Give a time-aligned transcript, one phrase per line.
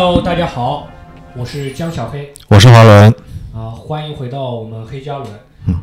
[0.00, 0.86] Hello，大家好，
[1.36, 3.12] 我是江小黑我是华伦。
[3.52, 5.28] 啊，欢迎回到我们黑加仑。
[5.66, 5.74] 嗯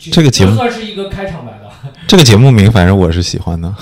[0.00, 1.80] 这个节目算是一个开场白吧。
[2.08, 3.72] 这个节目名，反正我是喜欢的。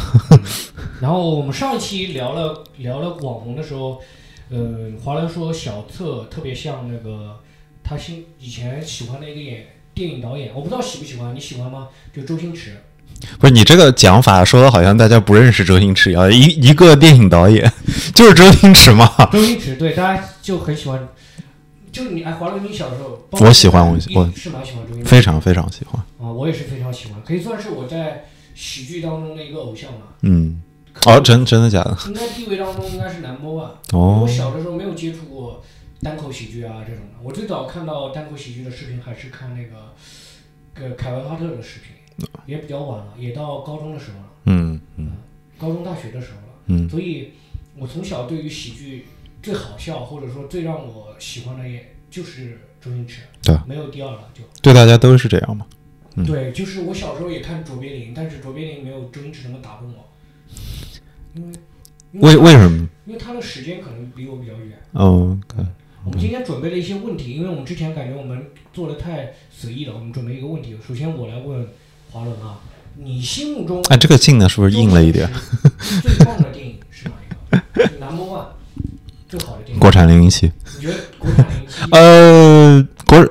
[1.00, 4.02] 然后我们上一期聊了聊了网红的时候，
[4.50, 7.40] 嗯、华伦说小策特别像那个
[7.82, 11.88] 他新以前喜欢的一个演电影导演，我不知道喜不喜欢，你喜欢吗？
[12.14, 12.82] 就周星驰。
[13.38, 17.70] 不是你这个讲法说的好像大家不认识周星驰一样，一一个电影导演
[18.14, 19.06] 就是周星驰嘛。
[19.32, 21.08] 周星驰对大家就很喜欢，
[21.90, 26.00] 就你哎，华伦，你小时候我喜欢我我是蛮喜欢周星驰非常非常喜欢。
[26.20, 30.00] 啊，我也是非常喜欢，可以算是我在喜剧当中的一个偶像了。
[30.22, 30.62] 嗯，
[31.06, 31.96] 哦，真真的假的？
[32.06, 33.70] 应该地位当中应该是 number one。
[33.92, 35.62] 哦我小的时候没有接触过
[36.02, 39.92] 单口喜剧啊这种的，我最早看到单口喜剧的视频还是看那个
[40.88, 41.93] 个凯文哈特的视频，
[42.46, 45.12] 也比较晚了，也到高中的时候了，嗯嗯
[45.58, 46.54] 高中大学的时候了。
[46.66, 47.30] 嗯所以，
[47.76, 49.06] 我从小对于喜剧
[49.42, 54.42] 最好笑或者说最让我喜欢的也就是周星驰，对没有第二了就。
[54.62, 55.66] 对大家都是这样嘛。
[56.16, 60.08] 嗯对，就是我小时候也看卓别林，但是卓别林没有周星驰那么打动我，
[61.34, 62.88] 因为为为什么？
[63.04, 64.78] 因为他的时间可能离我比较远。
[64.92, 65.66] 哦，对
[66.04, 70.76] 我们今天准备了一些问题，因为我们之前感觉我们做的太随意了，我们准备一个问题。
[70.86, 71.66] 首先我来问
[72.14, 72.60] 华伦啊，
[72.96, 75.28] 你心目中哎，这个镜呢是不是硬了一点？
[76.00, 77.84] 最棒的电影是哪一个？
[77.98, 78.46] Number one，
[79.28, 79.80] 最好的电影。
[79.80, 80.52] 国产零零七。
[80.76, 81.76] 你觉得国产零零七？
[81.90, 83.28] 呃，国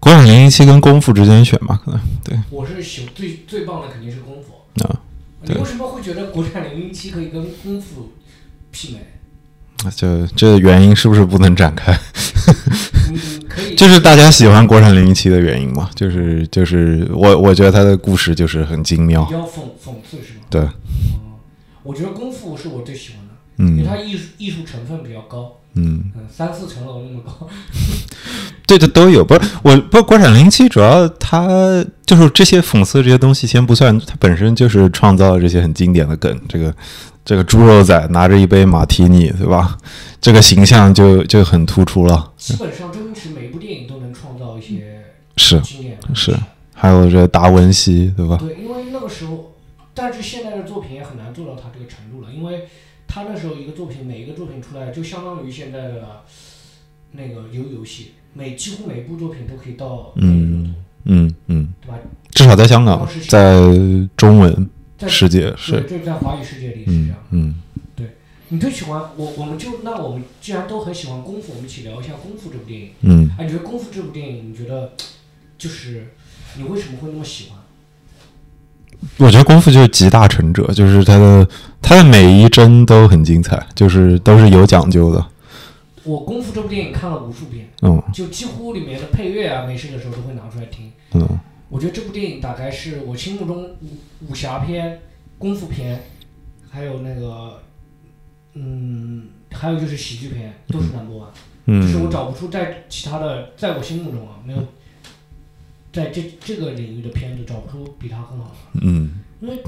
[0.00, 4.82] 国产零零七跟功夫之间选吧，可能对我是喜最最棒的肯定是功夫。
[4.82, 4.98] 啊，
[5.42, 8.10] 你为什么会觉得国产零零七可以跟功夫
[8.74, 9.06] 媲美？
[9.94, 11.96] 就这原因是不是不能展开？
[13.76, 19.24] 就是大家喜欢国产零零七的原因嘛，就是就是我我觉得他的故事就是很精妙。
[19.24, 20.44] 比，较讽讽刺是吗？
[20.50, 20.70] 对，嗯，
[21.82, 23.78] 我觉得功夫是我最喜欢的，嗯。
[23.78, 27.48] 因为嗯它艺术艺术成分比较高，嗯，嗯，三四层楼那么高。
[28.66, 31.48] 对的都有，不是我不是国产零零七，主要它
[32.04, 36.74] 就是这些讽刺这些东西先不算，它本身就是创造了这些很经典的梗，这个
[37.28, 39.76] 这个猪肉仔拿着一杯马提尼，对吧？
[40.18, 45.04] 这个形象就就很突出了，基本上周星驰每一部电影都能创造一些
[45.36, 46.34] 是经是，
[46.72, 48.38] 还有这达文西，对吧？
[48.40, 49.52] 对，因为那个时候，
[49.92, 52.66] 但是现在的作品也很难做到他这个程度了，因为
[53.06, 56.22] 他那时候一个作品，每一个作品出来就相当于现在的
[57.12, 60.68] 那个游游戏，每几乎每部作品都可以到那个热度，
[61.04, 61.98] 嗯嗯，对吧？
[62.30, 63.60] 至少在香港，在
[64.16, 67.16] 中文在世界对，是，这在华语世界里是这嗯样。
[67.30, 67.54] 嗯。
[68.50, 72.90] 你最喜欢我，我们就那我们既然都很喜欢功夫，我们一起聊一下功夫这部电影。
[73.02, 74.92] 嗯，哎，你觉得功夫这部电影，你觉得
[75.58, 76.14] 就是
[76.56, 77.58] 你为什么会那么喜欢？
[79.18, 81.46] 我觉得功夫就是集大成者，就是他的
[81.82, 85.26] 他的每一帧都很精彩，就是都是有讲究的。
[86.04, 90.90] 我功夫这部电影看了无数遍，嗯就几乎里面的配乐啊，没事的时候都会拿出来听。
[91.12, 91.38] 嗯
[91.68, 93.96] 我觉得这部电影大概是我心目中武
[94.28, 95.00] 武侠片、
[95.38, 96.02] 功夫片，
[96.70, 97.60] 还有那个，
[98.54, 101.28] 嗯，还有就是喜剧片，都是 number one。
[101.66, 104.58] 就是我嗯找不出在其他的，在我心目中啊，没有
[105.92, 108.80] 在这这个领域的片子找不出比它更好的。
[108.80, 109.62] 嗯因为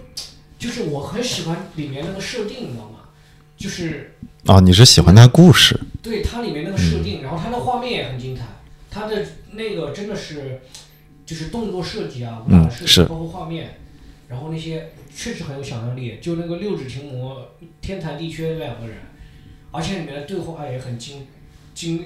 [0.58, 3.00] 就是我很喜欢里面那个设定，你知道吗？
[3.56, 4.14] 就是
[4.46, 5.78] 哦，你是喜欢他故事？
[6.02, 8.44] 对它里面那个设定，然后它的画面也很精彩，
[8.90, 9.22] 它的
[9.52, 10.62] 那个真的是
[11.30, 13.78] 就是动作设计啊，武打设计，包括画面，
[14.26, 16.18] 然后那些确实很有想象力。
[16.20, 18.96] 就那个六指琴魔天残地缺两个人，
[19.70, 21.28] 而且里面的对话也很精
[21.72, 22.04] 精，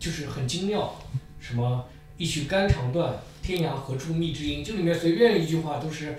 [0.00, 0.96] 就是很精妙。
[1.38, 1.84] 什么
[2.16, 6.18] 一曲肝肠断，天涯何处觅知音，就里面随便一句话都是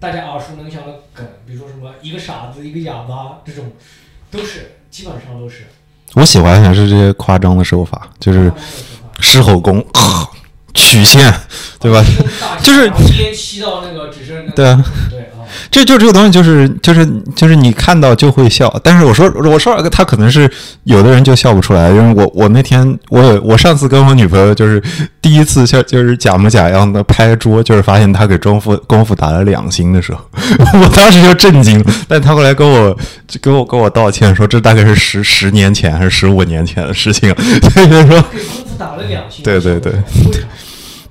[0.00, 3.70] 大家耳熟能详的梗，比如说什么一个傻子一个哑巴这种，
[4.32, 5.66] 都是基本上都是。
[6.14, 8.52] 我喜欢还是这些夸张的手法，就是
[9.20, 9.78] 狮吼功、
[10.74, 11.32] 曲线，
[11.80, 12.04] 对吧？
[12.62, 15.31] 就是然后烟吸到那个只剩对啊，对啊，
[15.70, 20.50] 这就这个东西，就是就是就是你看到就会笑，但是我说我说他可能是
[20.84, 24.82] 有的人就笑不出来，因为我我那天我有我上次跟我女朋友就是
[25.20, 30.20] 第一次像就是假模假样的拍桌，就是发现她给功夫功夫打了两星的时候，
[30.80, 32.96] 我当时就震惊了，但她后来跟我
[33.26, 37.34] 就跟我跟我道歉说这大概是十十年前还是十五年前的事情，
[37.72, 39.44] 所以说给功夫打了两星。
[39.44, 39.92] 对对对？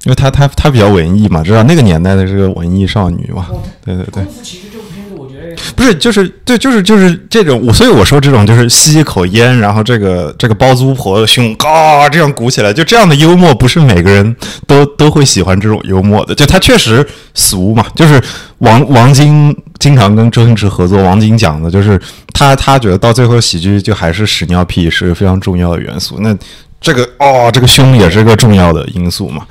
[0.05, 16.33] 因为她她她比较文艺嘛，知道那个年代的这个文艺少女嘛，哦对对对其实这部片子，我觉得不是，就是对，就是就是这种，我所以我说这种就是吸一口烟，然后这个这个包租婆的胸嘎这样鼓起来，就这样的幽默，不是每个人都都会喜欢这种幽默的。
[16.33, 18.21] 就他确实俗嘛，就是
[18.59, 21.99] 王王晶经常跟周星驰合作，王晶讲的就是
[22.33, 26.17] 他他觉得到最后喜剧就还是屎尿屁是非常重要的元素。
[26.19, 26.35] 那
[26.79, 29.45] 这个哦，这个胸也是个重要的因素嘛。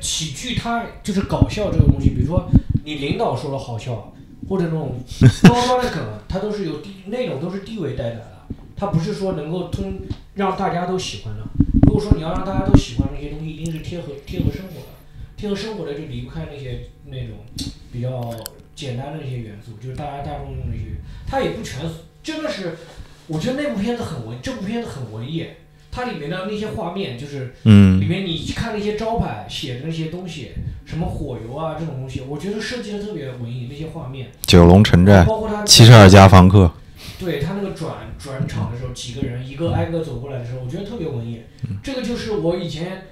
[0.00, 2.48] 喜剧它就是搞笑这个东西，比如说
[2.84, 4.12] 你领导说了好笑，
[4.48, 4.94] 或者那种
[5.42, 8.46] 高端的梗，它都是有地那种都是地位带来的，
[8.76, 9.98] 它不是说能够通
[10.34, 11.42] 让大家都喜欢的。
[11.86, 14.86] 如果说你要让大家都喜欢那些东西，一定是贴合贴合生活的，
[15.36, 17.36] 贴合生活的就离不开那些那种
[17.92, 18.34] 比较
[18.74, 20.96] 简单的那些元素，就是大家大众用那些，
[21.26, 21.80] 它也不全
[22.22, 22.76] 真的是，
[23.26, 25.46] 我觉得那部片子很文，这部片子很文艺。
[25.96, 27.98] 它里面的那些画面，就是嗯。
[27.98, 30.50] 里面你看那些招牌写的那些东西，
[30.84, 36.70] 什么火油啊这种东西，我觉得设计的特别文艺，那些画面，九龙城寨，包括他七十二家房客，
[37.18, 41.40] 对他那个转转场的时候，几个人一个挨个走过来的时候，我觉得特别文艺。
[41.82, 43.04] 这个就是我以前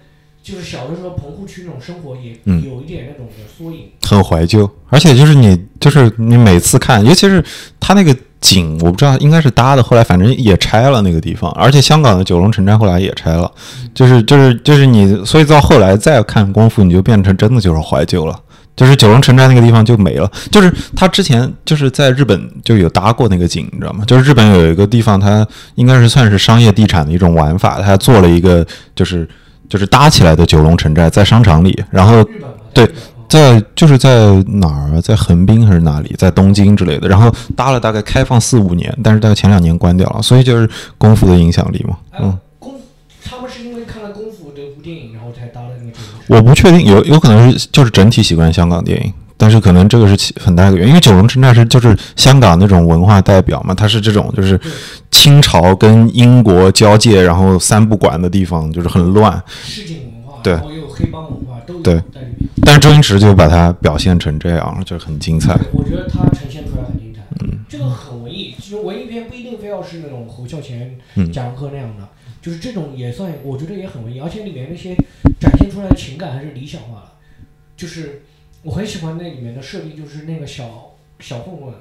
[0.42, 2.62] 就是小的时候棚户区那种生活也嗯。
[2.62, 3.90] 有一点那种的缩影。
[4.02, 7.42] 很怀旧，而且就是你，就是你每次看，尤其是
[7.80, 8.14] 他那个
[8.44, 13.50] 景，我不知道应该是搭的，后来反正也拆了那个地方，而且香港的九龙城寨后来也拆了，
[13.94, 18.38] 就是就是就是你，所以到后来再看功夫，你就变成真的就是怀旧了。
[18.76, 24.04] 就是九龙城寨那个地方就没了，就是他之前就是在日本就有搭过那个景，你知道吗？
[24.04, 28.66] 就是日本有一个地方，它应该是算是商业地产的一种玩法，它做了一个
[28.96, 29.28] 就是
[29.68, 32.28] 就是搭起来的九龙城寨在商场里，然后
[32.72, 32.84] 对
[33.28, 35.00] 在就是在哪儿啊？
[35.00, 36.14] 在横滨还是哪里？
[36.16, 37.08] 在东京之类的。
[37.08, 40.68] 然后搭了大概开放四五年，但是大概前两年关掉了，所以就是
[40.98, 41.96] 功夫的影响力嘛。
[42.10, 42.74] 哎嗯，，功
[43.24, 46.36] 他们是因为看了《功夫》这部电影，然后才搭的那个九龙城。
[46.36, 54.58] 我不确定，有有可能是就是整体喜欢香港电影，但是可能这个是其很大一个原因，因为九龙城寨是就是香港那种文化代表嘛，它是这种就是
[55.10, 59.42] 清朝跟英国交界，然后三不管的地方，就是很乱。
[60.44, 62.48] 对然后又有黑帮文化，都有对在里面。
[62.62, 65.58] 但是周星驰就把它表现成这样，就是很精彩。
[65.72, 67.22] 我觉得它呈现出来很精彩。
[67.40, 72.08] 嗯，这个很文艺，其实文艺片不一定非要是那种侯孝贤、嗯贾樟柯那样的，
[72.40, 74.94] 就是这种也算，我觉得也很文艺，而且里面那些
[75.40, 77.08] 展现出来的情感还是理想化的。
[77.76, 78.22] 就是
[78.62, 81.74] 我很喜欢那里面的设定，就是那个小小混混，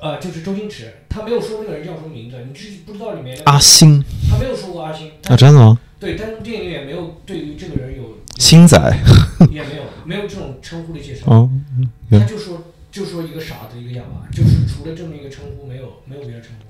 [0.00, 5.78] 呃，就是周星驰，他没有说那个人叫什么名字，你知不知道里面那个阿星他没有说过阿星，啊，真的吗？
[5.98, 8.76] 对，但是电影里面没有对于这个人有 星仔
[9.50, 11.26] 也没有没有这种称呼的介绍。
[11.26, 11.50] 哦，
[12.10, 12.62] 他就说
[12.92, 16.66] 就说一个傻子一个哑巴，就是除了这么一个称呼，没有没有别的称呼。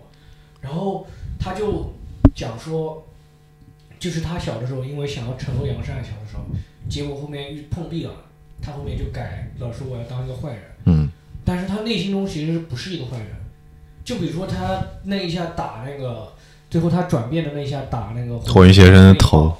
[0.60, 1.06] 然后
[1.38, 1.92] 他就
[2.34, 3.06] 讲说，
[3.98, 6.44] 就是他小的时候，因为想要惩恶扬善，小的时候，
[6.88, 8.12] 结果后面遇碰壁了，
[8.62, 11.08] 他后面就改了说我要当一个坏人，嗯
[11.44, 13.28] 但是他内心中其实不是一个坏人。
[14.04, 16.32] 就比如说他那一下打那个，
[16.70, 19.56] 最后他转变的那一下打那个火云邪神的头，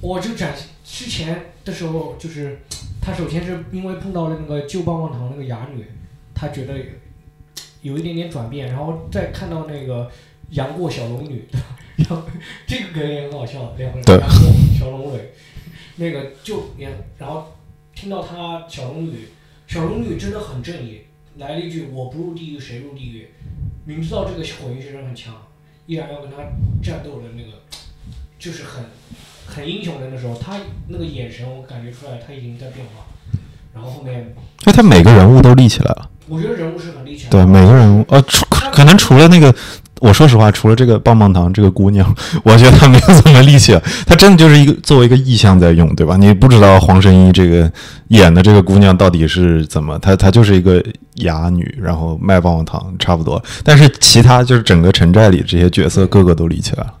[0.00, 0.54] 我就展
[0.84, 2.60] 之前的时候，就是
[3.00, 5.84] 他首先是因为碰到了那个旧棒棒糖那个哑女，
[6.34, 6.74] 他觉得
[7.82, 10.10] 有一点点转变，然后再看到那个
[10.50, 11.44] 杨过小龙女，
[12.66, 14.18] 这个梗也很好笑，两个人对。
[14.18, 15.20] 杨过小龙女，
[15.96, 16.88] 那个就也，
[17.18, 17.54] 然后
[17.94, 19.28] 听到他小龙女，
[19.66, 21.02] 小龙女真的很正义，
[21.36, 23.28] 来了一句我不入地狱谁入地狱，
[23.84, 25.34] 明知道这个火云邪神很强，
[25.86, 26.36] 依然要跟他
[26.82, 27.58] 战斗的那个，
[28.38, 28.84] 就是很
[29.46, 33.04] 很英雄的那时候，他那个眼神我感觉出来他已经在变化，
[33.74, 36.10] 然后后面因为他每个人物都立起来了。
[36.28, 39.54] 我觉得人物是很立起来的，对，每个人物，呃，除可能除了那个，
[40.00, 46.16] 我说实话，除了这个棒棒糖这个姑娘，我觉得她没有怎么立起来，她真的就是一个作为一个意象在用，对吧？
[46.16, 47.70] 你不知道黄圣依这个
[48.08, 50.82] 演的这个姑娘到底是怎么，她她就是一个
[51.14, 56.92] 哑女，然后卖棒棒糖差不多，但是其他就是整个城寨里这些角色个个都立起来了。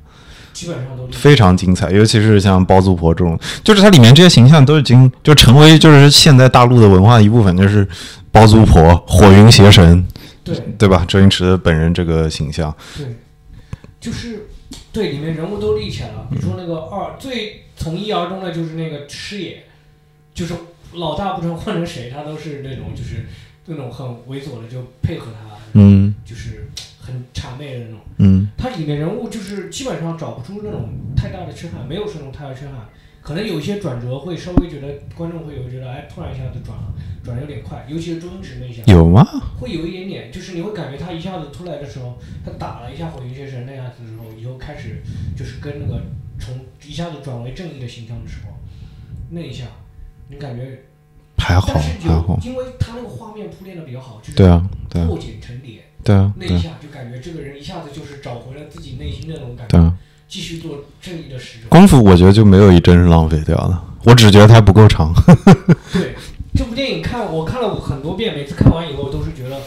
[0.54, 7.86] 基本上都非常精彩，尤其是像包租婆这种，就是它里面这些形象都已经就成为就是现在大陆的文化的一部分，就是
[8.32, 10.02] 包租婆、火云邪神，
[10.54, 11.04] 对对吧？
[11.06, 13.16] 周星驰本人这个形象，对，
[14.00, 14.46] 就是
[14.92, 16.28] 对里面人物都立起来了。
[16.30, 19.64] 比如说那个二最从一而终的就是那个师爷，
[20.32, 20.54] 就是
[20.94, 23.26] 老大不成换成谁，他都是那种就是
[23.66, 28.00] 那种很猥琐的就配合他，嗯就是很谄媚的那种。
[28.18, 32.88] 嗯他里面人物就是基本上找不出那种太大的缺憾，没有那种太大缺憾。
[33.26, 39.26] 可能有一些转折会稍微觉得观众会有觉得，哎，突然一下子转了，转的有点快，尤其是周星驰那一下，有吗？
[39.58, 45.02] 会有一点点，就是你会感觉他一下子出来的时候，他打了一下火云邪神那样子的时候，以后开始
[45.36, 46.00] 就是跟那个
[46.38, 46.54] 从
[46.86, 48.52] 一下子转为正义的形象的时候，
[49.30, 49.64] 那一下，
[50.28, 50.82] 你感觉
[51.36, 51.80] 还好还
[52.22, 61.66] 好，因为他那个画面铺垫的比较好，就是对啊对啊破茧成蝶，对啊那一下就感觉这个人一下子就是找回了自己内心的那种感对啊觉，，继续做正义的使者。
[61.68, 65.12] 功夫我觉得就没有一帧是浪费掉的，我只觉得它不够长。
[65.92, 66.14] 对，
[66.54, 69.60] 这部电影看我看了很多遍，每次看完以后都是觉得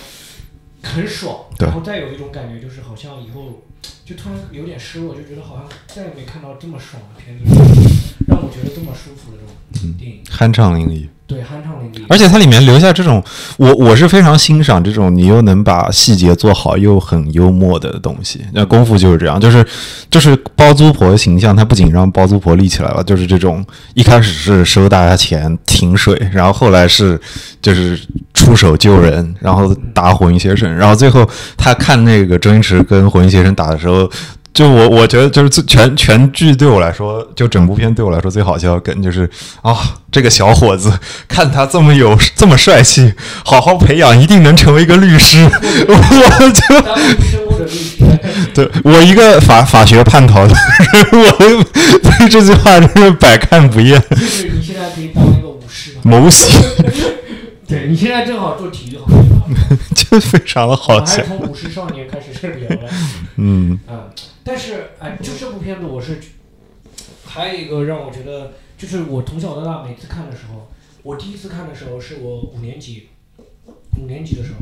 [0.83, 3.63] 很爽，对然后再有一种感觉就是好像以后
[4.05, 9.37] 就突然有点失落，就觉得好像再也没看到这么爽的片子，让我觉得这么舒服的
[9.73, 10.21] 这种电影。
[10.25, 11.07] 酣畅淋漓。
[11.29, 12.03] 对，酣畅淋漓。
[12.09, 13.23] 而且它里面留下这种，
[13.57, 18.41] 我我是非常欣赏这种你又能把细节做好又很幽默的东西。
[18.51, 19.63] 那功夫就是这样，就是
[20.09, 27.21] 就是包租婆形象，它不仅让包租婆立起来了，就是这种一开始是收大家钱停水，然后后来是
[27.61, 27.99] 就是
[28.33, 34.09] 出手救人，然后打火云邪神，然后最后他看那个周星驰跟火云邪神打的时候。
[34.53, 39.29] 就我我觉得就是最全全剧对我来说，就整部片对我来说最好笑的梗就是
[39.61, 39.77] 啊，
[40.11, 40.91] 这个小伙子
[41.27, 43.13] 看他这么有这么帅气，
[43.45, 45.47] 好好培养，一定能成为一个律师。
[45.87, 46.61] 我就
[48.53, 51.63] 对我一个法法学叛逃的人，我
[52.01, 55.91] 对这句话真是百看不厌，就是你现在可以当那个武士。
[56.01, 56.59] 谋喜
[57.67, 59.07] 对你现在正好做体育行
[59.51, 59.55] 业，
[59.93, 61.27] 就非常的好笑还是。
[61.27, 62.79] 从武士少年开始聊的。
[63.37, 63.99] 嗯嗯，
[64.49, 66.19] 但是哎，就这部片子，我是
[67.23, 70.67] 还有一个让我觉得，就是我从小到大每次看的时候，
[71.03, 73.09] 我第一次看的时候是我五年级，
[73.99, 74.57] 五年级的时候，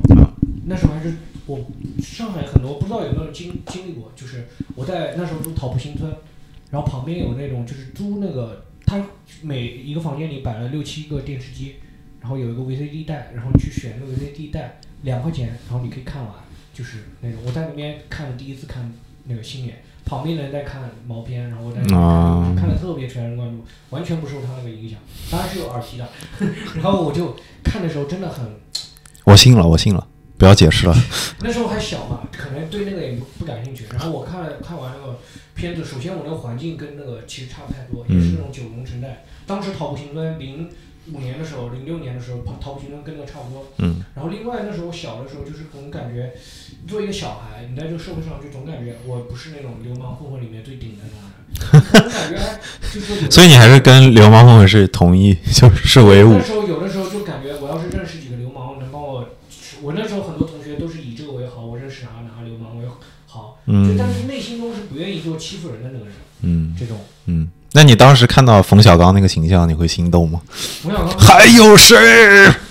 [0.66, 1.14] 那时候还是
[1.46, 1.66] 我
[2.04, 6.14] 上海很多不知道有没有经经历过，就是我在那时候住桃浦新村，
[6.70, 9.02] 然后旁边有那种就是租那个，他
[9.42, 11.76] 每一个房间里摆了六七个电视机，
[12.20, 16.34] 然后有一个 VCD 带，然后你去选那个 VCD 带，两块钱，然后你可以看完，
[16.74, 17.40] 就是那种。
[17.46, 18.92] 我在那边看了第一次看
[19.28, 25.00] 那个星爷，旁边的人在看毛片，然后我在看，啊看的特别全神贯注，完全不受他那个影响，
[25.32, 26.08] 当然是有耳机的，
[26.82, 28.46] 然后我就看的时候真的很，
[29.26, 30.08] 我信了，我信了，
[30.38, 30.96] 不要解释了。
[31.42, 33.86] 那时候还小嘛，可能对那个也不不感兴趣。
[33.92, 35.20] 然后我看了看完那个
[35.56, 39.26] 片子，首先我那个环境跟那个其实差不太多，也是那种九龙城寨。
[39.46, 40.70] 当时桃浦新村零
[41.14, 43.68] 五年的时候，零六年的时候，桃桃浦新村跟那个差不多。
[43.78, 44.04] 嗯。
[44.16, 46.34] 然后另外那时候小的时候，就是总感觉，
[46.88, 52.60] 作为一个小孩，你在这个社会上就总感觉我不是那种流氓混混里面最顶的那种人，总感觉哎
[52.94, 56.44] 就是 所以你还是跟流氓混混是同一，就是为伍那。
[56.44, 59.30] 时候有的时候就感觉，我要是认识几个流氓，能帮我，
[59.82, 62.86] 我那时候很多同学都是以这个为好，我认识哪哪个流氓为
[63.26, 66.98] 好，就嗯但是内心中是不愿意做欺负人的那个人，嗯这种。
[67.26, 70.42] 嗯，那你当时看到冯小刚那个形象，你会心动吗？
[70.50, 71.96] 冯小刚还有谁？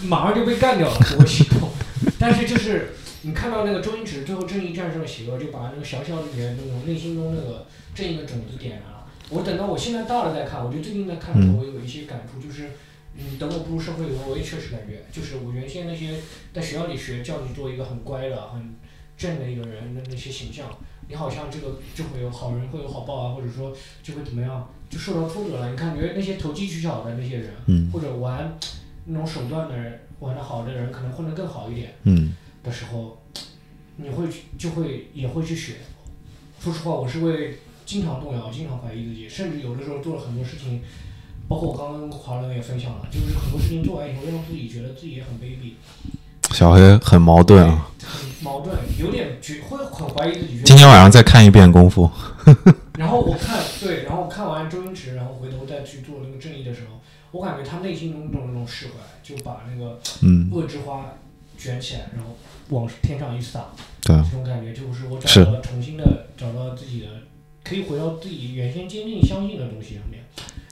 [0.03, 1.71] 马上就被干掉了，不会心动。
[2.19, 9.07] 但是就是你看到那个周星驰最后正义战胜了邪恶，就把那个小小里面那种内心中那个正义的种子点燃了。
[9.29, 12.73] 我等到我现在大了再看，我觉得最近在看的时候，我有一些感触，就是
[13.17, 16.17] 嗯，等我步入社会以后，我也确实感觉，就是我原先那些
[16.53, 18.75] 在学校里学教你做一个很乖的、很
[19.17, 20.67] 正的一个人的那些形象，
[21.09, 23.73] 你好像这个就会有好人会有好报啊，或者说
[24.03, 25.71] 就会怎么样，就受到挫折了。
[25.71, 28.59] 你看觉那些投机取巧的那些人，嗯或者玩
[29.05, 32.35] 那种手段的人，玩的好的人，可能混得更好一点嗯
[32.65, 33.23] 的时候，
[33.97, 35.75] 你会去就会也会去学。
[36.61, 40.83] 说实话，我是会经常动摇，经常怀疑自己，甚至有的时候做了很多事情，
[41.47, 45.75] 包括我刚刚跟华伦也分享了，就是很多事情做完以后，让自己觉得自己也很卑鄙，
[46.53, 47.88] 小黑很矛盾啊。
[47.99, 50.62] 很矛盾，有点觉会很怀疑自己。
[50.62, 52.11] 今天晚上再看一遍《功夫》。
[52.97, 57.00] 然后我看对，然后看完周星驰，然后回头再去做那个正义的时候，
[57.33, 61.15] 我感觉他内心中种那种释怀，就把那个嗯，恶之花
[61.59, 62.37] 卷起来，然后
[62.69, 63.67] 往天上一撒，
[64.03, 67.07] 对啊这种感觉就是我是找到了重新的找到自己的，
[67.65, 70.23] 可以回到自己原先坚定相信的东西上面。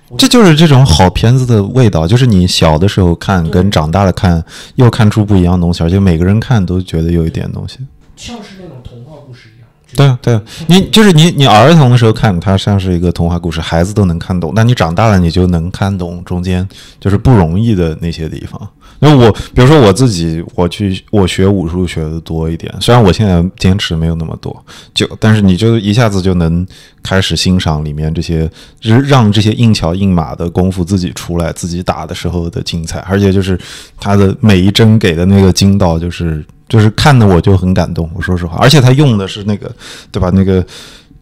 [0.09, 4.45] 我这就是这种好片子的味道，就是你小的时候看跟长大了看
[4.75, 7.79] 又看出不一样的东西，而且每个人看都觉得有一点东西。
[8.17, 9.69] 像是那种童话故事一样。
[9.97, 14.53] 对啊，对啊，你就是你，你儿童的时候看它像是一个童话故事，孩子都能看懂。
[14.55, 16.69] 那你长大了，你就能看懂中间
[17.01, 18.61] 就是不容易的那些地方。
[19.05, 26.67] 因为我，比如说我自己，我去我学武术学的多一点，虽然我现在坚持没有那么多，就但是你就一下子就能
[27.03, 33.59] 开始欣赏里面这些，就是让这些硬桥硬马的功夫自己出来，自己打的时候的精彩，而且就是
[34.01, 38.11] 他的每一帧给的那个筋道，就是就是看的我就很感动。
[38.15, 39.71] 我说实话，而且他用的是那个，
[40.11, 40.31] 对吧？
[40.33, 40.65] 那个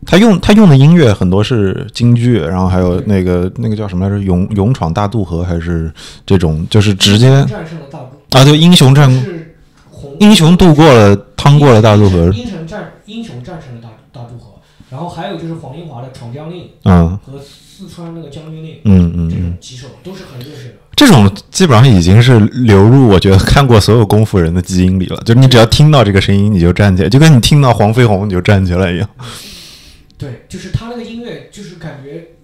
[0.05, 4.21] 他用他用的音乐很多是京剧，然后还有那个那个叫什么来着？
[4.23, 5.93] 勇勇闯大渡河还是
[6.27, 9.11] 这种，就是直接战胜了大渡，啊，对，英雄战
[10.19, 14.55] 英雄渡过了趟过了大渡河，英雄战英雄战胜了大大渡河，
[14.91, 18.75] 然后还有就是黄英华的《闯将令》嗯和四川那个将军令。
[18.85, 20.75] 嗯嗯嗯这种，几首都是很热血的。
[20.95, 29.09] 这种基本上已经是流入我觉得看过所有功夫人的基因里了，就是你只要听到这个声音你就站起来，就跟你听到黄飞鸿你就站起来一样。
[30.23, 32.37] 对，就是他那个音乐，就是感觉，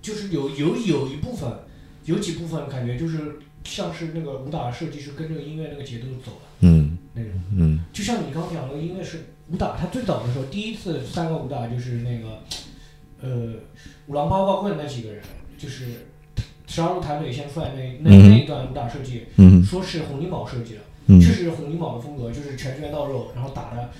[0.00, 1.52] 就是有有有一部分，
[2.06, 7.32] 有几部分感觉就是像是那个武打设计是跟这个音乐那个节奏走的嗯那种。
[7.54, 9.18] 嗯就像你刚刚讲的音乐是
[9.50, 12.42] 武打，他最早的时候第一次三个武打就是那个，
[13.20, 13.52] 呃，
[14.06, 15.22] 五郎八卦棍那几个人，
[15.58, 15.84] 就是
[16.66, 23.90] 十二路弹腿先出来那那嗯那一段武打设计，嗯说是洪金宝设计的，嗯确实是洪金宝的风格就是拳拳到肉，然后打的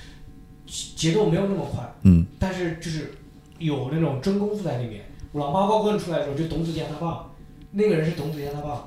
[0.66, 3.12] 节奏没有那么快，嗯但是就是
[3.58, 5.04] 有那种真功夫在里面。
[5.32, 7.26] 五郎八卦棍出来的时候，就董子健他爸，
[7.72, 8.86] 那个人是董子健他爸，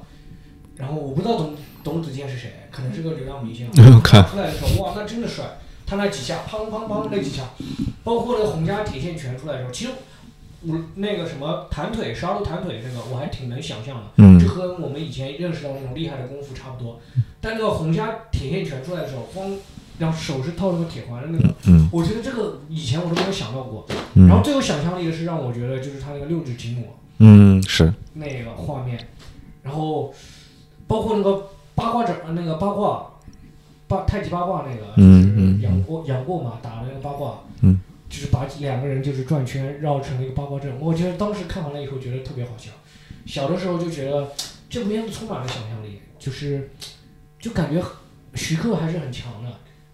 [0.75, 3.69] 然后我不知道董董子健是谁，可能是个流量明星
[4.03, 5.45] 看出来的时候，哇，那真的帅！
[5.85, 7.43] 他那几下，砰砰砰那几下，
[8.03, 9.91] 包括那个洪家铁线拳出来的时候，其实
[10.61, 14.03] 我那个什么弹腿十二路弹腿那个，我还挺能想象的。
[14.17, 16.99] 嗯这和我们以前认识到那种厉害的功夫差不多。
[17.41, 19.51] 但那个洪家铁线拳出来的时候，光
[19.99, 23.85] 然后手是套那个铁环的那个，嗯我觉得这个以前我都没有想到过。
[24.15, 26.85] 然后嗯最有想象力的是让我觉得就是他那个六指琴魔。
[27.19, 27.93] 嗯是。
[28.13, 28.97] 那个画面，
[29.61, 30.13] 然后
[30.87, 33.05] 包括那个八卦掌那个八卦
[33.87, 37.79] 八太极八卦那个，嗯嗯就是杨过杨过嘛打的那个八卦，嗯，
[38.09, 40.73] 就是把两个人就是转圈绕成了一个八卦阵。
[40.79, 42.71] 我觉得当时看完了以后觉得特别好笑，
[43.25, 44.29] 小的时候就觉得
[44.69, 46.71] 这部片子充满了想象力，就是
[47.39, 47.81] 就感觉
[48.33, 49.49] 徐克还是很强的，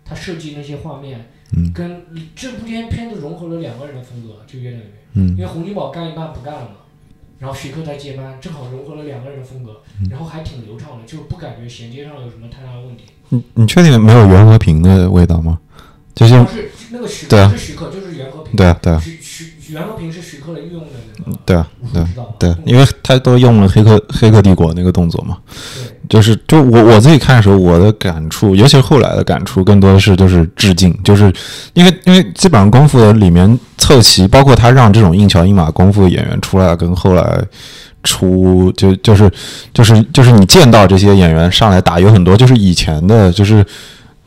[0.06, 1.30] 他设计那些画面。
[1.56, 2.04] 嗯跟
[2.36, 4.84] 这部片片子融合了两个人的风格，就约等于，
[5.14, 6.76] 嗯因为洪金宝干一半不干了嘛，
[7.38, 13.04] 然后徐克在接班，正好融合了两个人的风格，嗯然后还挺流畅的，就不感觉衔接上有什么太大的问题。
[13.30, 15.60] 你你确定没有袁和平的味道吗？
[16.16, 19.12] 就是主要是那个徐对啊是徐克，就是袁和平，对啊对啊徐
[19.66, 20.88] 徐袁和平是徐克的御用的
[21.26, 22.06] 那个对啊对
[22.38, 25.38] 对，因为他都用了黑客黑客帝国那个动作嘛。
[25.50, 31.34] 对就是就我我自己看的时候，我的感触，尤其是后来的感触，更多的是就是致敬，就是
[31.74, 37.42] 因为因为基本上功夫的里面凑齐，包括他让这种硬桥硬马功夫的演员出来，跟后来
[38.04, 39.32] 出就就是
[39.74, 43.66] 就是就是你见到这些演员上来打，有很多就是以前的，就是。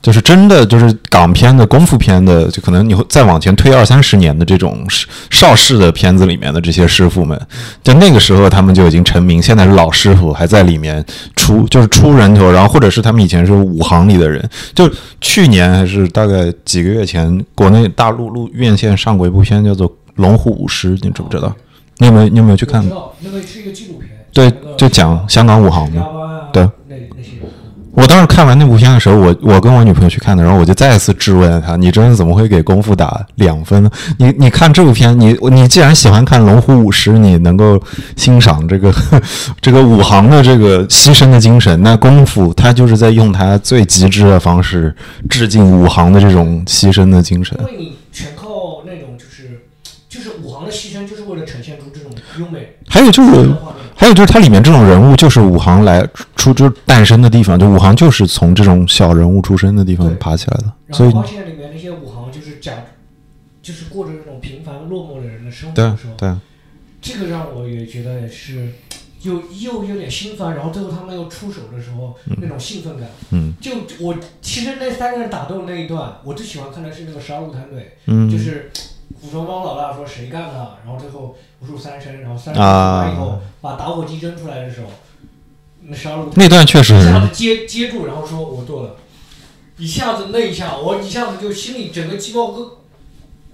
[0.01, 4.87] 就是真的，就是港片的功夫片的，就可能你会再往前推二三十年的这种
[5.29, 7.39] 邵氏的片子里面的这些师傅们，
[7.83, 14.89] 在那个时候他们就已经成名，现在是老师傅，还在里面出就是出人头，然后或者是他们以前是武行里的人，就
[15.21, 21.53] 去年还是大概几个月前，国内大陆录院线上过一部片叫做《龙虎舞狮》，你知不知道？
[21.99, 22.91] 你有没有你有没有去看我知？
[22.91, 26.07] 道那个是一个纪录片，对，就讲香港武行的。
[26.53, 26.69] 对
[28.01, 33.91] 我当时看完那部片的时候，我我跟我女朋友去看的，然后我就再一次质问了她：“你真的怎么会给功夫打两分呢？
[34.19, 37.83] 你你看这部片，你你既然喜欢看龙虎舞狮，你能够
[38.15, 38.95] 欣赏这个
[39.61, 44.95] 这个武行的这个牺牲的精神，那功夫它就是在用它最极致的方式
[45.29, 47.67] 致敬武行的这种牺牲的精神因。
[47.67, 48.45] 为你全靠
[48.87, 49.63] 那种就是
[50.09, 53.51] 就是武行的牺牲，就是为了呈现出这种优美还有就是。
[53.99, 62.73] 还有就是它里面这种人物就是武行来出就是诞生的地方，就武行就是从这种小人物出身的地方爬起来的，所以然后发现里面那些武行就是假，
[63.61, 66.33] 就是过着那种平凡落寞的人的生活对的时候，对。
[67.01, 68.73] 这个让我也觉得是
[69.23, 78.71] 又又有点心酸，然后最后他们又出手的时候、那种兴奋感，嗯就我其实那三个人打斗那一段，我最喜欢看的是那个十二路弹腿，嗯，就是
[79.21, 84.87] 古双帮老大说谁干的，然后最后无数三声，然后三生出啊来以后、把打火机扔出来的时候，
[85.83, 88.97] 那十二路那段确实一下子接接住，然后说我做了，
[89.77, 92.71] 一下子那一下，我一下子就心里整个鸡毛疙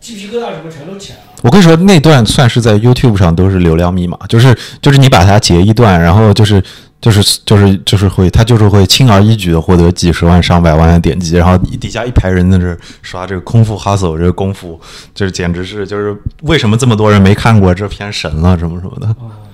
[0.00, 1.24] 鸡皮疙瘩什么全都起来了。
[1.42, 6.62] 我跟你说，那段算是在 YouTube 上都是流量密码，就是就是你把它截一段，然后就是
[7.04, 14.80] 就是就是就是会，他就是会轻而易举的获得几十万上百万的点击，然后底下一排人在这刷这个空腹哈索，这个功夫，
[15.14, 19.44] 就是简直是就是为什么这么多人没看过这片神了什么什么的，啊，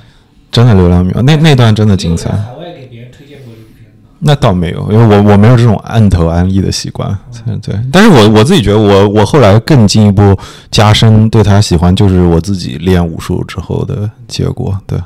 [0.52, 2.38] 真的流量密码，那那段真的精彩你有。
[2.38, 4.10] 在海外给别人推荐过这部片子吗？
[4.20, 7.80] 那倒没有，因为我我没有这种按头安利的习惯，对对。
[7.90, 10.38] 但是我我自己觉得我我后来更进一步
[10.70, 14.78] 加深对他喜欢，就是我自己练武术之后的结果。
[14.86, 14.96] 对，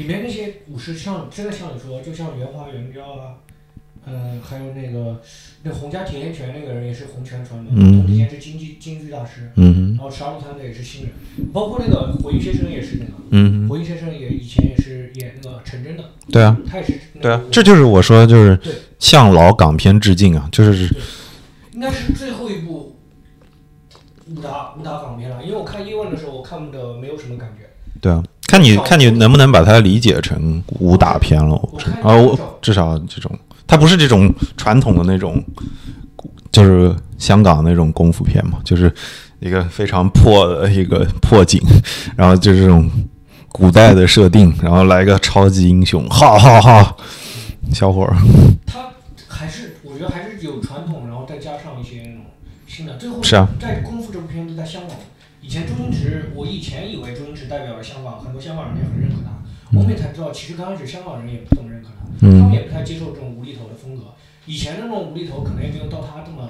[0.00, 3.34] 里面那些武士像真的像你说，就像袁华、袁彪啊，
[4.06, 5.20] 嗯、还有那个
[5.62, 8.00] 那洪家铁线拳那个人也是洪拳传的，嗯。
[8.00, 11.12] 他之前是京剧京剧大师，嗯然后十二路团队也是新人，
[11.52, 18.58] 包括那个火云先生也是那个，嗯，火云先生也以前也是演那个陈真的，对啊，他也是那个对啊，这就是我说就是
[18.98, 20.88] 向老港片致敬啊，就是。
[21.72, 22.98] 应该是最后一部
[24.28, 27.69] 武打武打港片了，因为我看叶问的时候，我看的没有什么感觉。
[28.00, 28.22] 对啊。
[28.46, 31.54] 看你看你能不能把它理解成武打片了。
[31.54, 33.30] 我看啊，我至少这种，
[33.64, 35.40] 它不是这种传统的那种，
[36.50, 38.92] 就是香港那种功夫片嘛，就是
[39.38, 41.60] 一个非常破的一个破景，
[42.16, 42.90] 然后就是这种
[43.50, 46.96] 古代的设定，然后来个超级英雄，哈哈哈，
[47.72, 48.16] 小伙儿，
[48.66, 48.90] 他
[49.28, 52.22] 还是我觉得还是有传统，然后再加上一些那种
[52.66, 52.96] 新的。
[52.96, 54.96] 最后是啊，在《功夫》这部片子在香港，
[55.40, 59.42] 以前周星驰，我以前以为周代表了香港，很多香港人也很认可他。
[59.76, 64.04] 我们也才知道，其实刚开始香港人也不怎么认可他，他们嗯也不太接受这种无厘头的风格。
[64.46, 66.48] 以前的那种无厘头可能也没有到他这么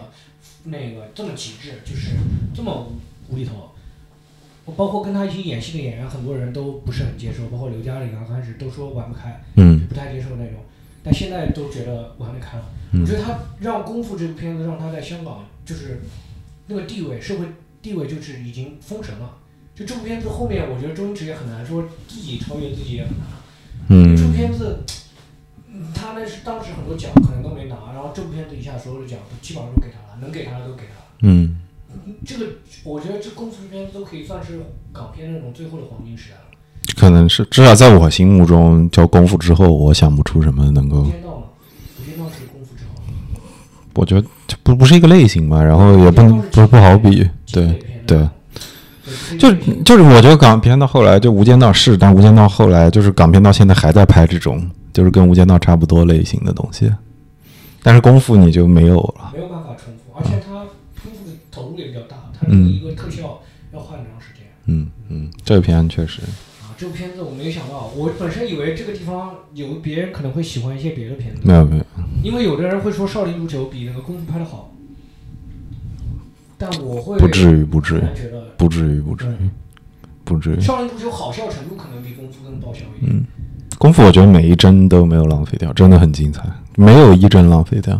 [0.64, 2.10] 那个这么极致，就是
[2.54, 2.92] 这么
[3.28, 3.70] 无厘头。
[4.66, 9.42] 我包括跟他一起演戏的演员，很多人都不是很接受，包括刘嘉玲啊，刚开始都说玩不开。
[9.56, 10.60] 嗯不太接受那种，
[11.02, 12.64] 但现在都觉得玩得开了。
[12.92, 16.00] 嗯我觉得他让《功夫》这部片子让他在香港就是
[16.68, 17.46] 那个地位，社会
[17.82, 19.36] 地位就是已经封神了。
[19.74, 23.26] 就这部片子后面，我觉得周星驰也很难说自己超越自己也很难。
[23.88, 24.80] 嗯这部嗯片子，
[25.72, 31.06] 嗯他那是当时很多奖可能都没拿，然后这部片子一下所有的奖都基本上都给他了，能给他的都给他了。
[31.22, 31.60] 嗯，
[32.26, 32.46] 这个
[32.84, 34.60] 我觉得这功夫片子都可以算是
[34.92, 36.42] 港片那种最后的黄金时代了。
[36.96, 41.06] 可能是至少在我心目中，叫功夫之后，我想不出什么能够。
[43.94, 47.82] 我觉得这不不是一个类型吧，然后也不不是不好比，对。
[48.06, 48.28] 对
[49.38, 49.52] 就
[49.84, 56.92] 就是我觉得港片到后来就《无间道》是，但《无间道》后来就是港片到现在还在拍这种就是跟《无间道》差不多类型的东西，
[57.82, 59.32] 但是功夫你就没有了。
[59.34, 60.54] 没有办法重复，而且它
[61.02, 62.68] 功夫的投入也比较大，它嗯。
[62.68, 63.40] 一个特效
[63.72, 64.44] 要花很长时间。
[64.66, 66.22] 嗯嗯，这个片确实，
[66.62, 71.84] 啊，这部片子我没有想到，我本身以为这个地方有别人可能会喜欢一些别的片子，没有没有，
[72.22, 74.69] 因为有的人会说《少林足球》比那个功夫拍的好，
[76.60, 78.02] 但我会不至于不至于
[78.58, 79.50] 不至于不至于嗯
[80.24, 80.60] 不至于。
[80.60, 83.16] 少林足球好笑程度可能比功夫更爆笑一点。
[83.16, 83.24] 嗯
[83.78, 86.44] 功夫我觉得每一帧都没有浪费掉，真的很精彩，
[86.76, 87.98] 没有一帧浪费掉。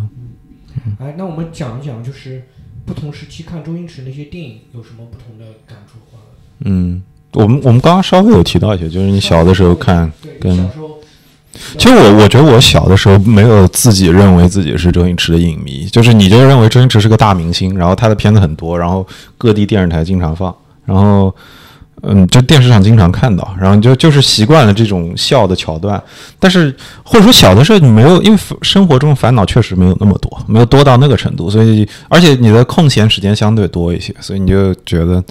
[0.99, 2.43] 哎，那我们讲一讲，就是
[2.85, 5.97] 不同时期看周星驰那些电影有什么不同的感触
[6.59, 7.01] 嗯，
[7.33, 10.90] 我们我们刚刚稍微有提到一些，就是你小的时候看，对，跟你小时候，
[11.77, 19.05] 其实我我觉得我小的时候没有自己认为自己是周星驰的影迷，就是你就认为周星驰是个大明星，然后他的片子很多，然后
[19.37, 21.33] 各地电视台经常放，然后
[22.03, 26.01] 嗯，就电视上经常看到，然后就就是习惯了这种笑的桥段。
[26.39, 35.23] 但是或者说小的时候你没有，因为生活中烦恼确实没有那么多，没有多到那个程度，所以而且你的空闲时间相对多一些，所以你就觉得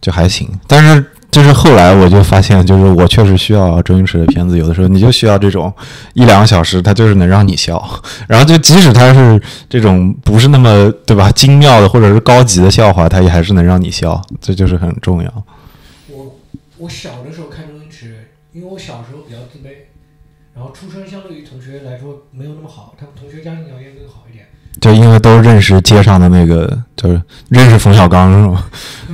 [0.00, 0.48] 就还行。
[0.68, 5.72] 但是就是后来我就发现，就是我确实需要周星驰的片子，有的时候你就需要这种
[6.12, 7.82] 一两个小时，他就是能让你笑，
[8.28, 15.44] 然后就即使他是这种不是那么对吧精妙的或者是高级的笑话，他也还是能让你笑，这就是很重要。
[16.08, 16.36] 我
[16.76, 19.88] 我小的时候看周星驰，因为我小时候比较自卑，
[20.54, 24.44] 然后出身相对于同学来说没有那么好，他们同学家庭条件更好一点。
[24.82, 28.66] 就因为都认识街上的那个，就是认识冯小刚是吗？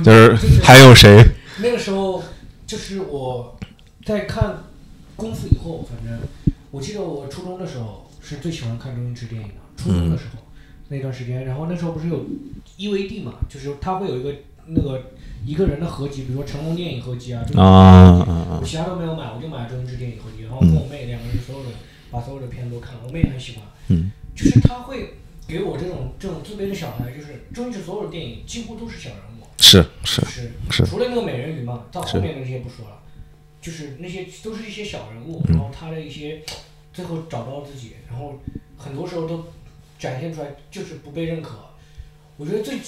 [0.03, 1.25] 就是还有谁？
[1.61, 2.23] 那个时候
[2.65, 3.57] 就是我
[4.05, 4.63] 在看
[5.15, 6.19] 功夫以后，反正
[6.71, 10.41] 我记得我初中的时候是最喜欢看周星驰电影的，初中的时候、
[10.87, 12.25] 那段时间，然后那时候不是有
[12.77, 14.33] EVD 嘛，就是他会有一个
[14.67, 15.11] 那个
[15.45, 18.65] 一个人的合集，比如说成龙电影合集啊，周星驰啊啊啊我！
[18.65, 21.69] 其他都没有买，我就买了周星驰电影合集，然后跟我妹两个人所有的
[22.11, 23.65] 把所有的片子都看了，我妹也很喜欢。
[23.87, 25.15] 嗯，就是他会
[25.47, 33.01] 给我这种这种自卑的小孩，就是周星驰所有的电影几乎都是小人物，是是是是除了那个美人鱼嘛，到后面的那些不说了，
[33.61, 36.41] 就是那些都是一些小人物，嗯然后他的一些
[36.93, 38.39] 最后找到自己，然后
[38.77, 39.45] 很多时候都
[39.99, 41.57] 展现出来就是不被认可。
[42.37, 42.79] 我觉得最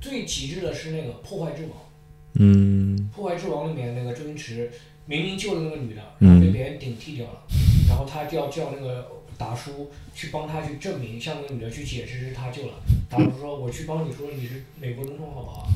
[0.00, 1.70] 最极致的是那个《破坏之王》。
[2.34, 4.70] 嗯《破坏之王》里面那个周星驰
[5.06, 7.42] 明明救了那个女的，嗯然后被别人顶替掉了，
[7.88, 9.08] 然后他就要叫那个
[9.38, 12.74] 达叔去帮他去证明，向那个女的去解释是他救了。
[13.08, 15.68] 达叔说：“我去帮你说你是美国总统好不好？”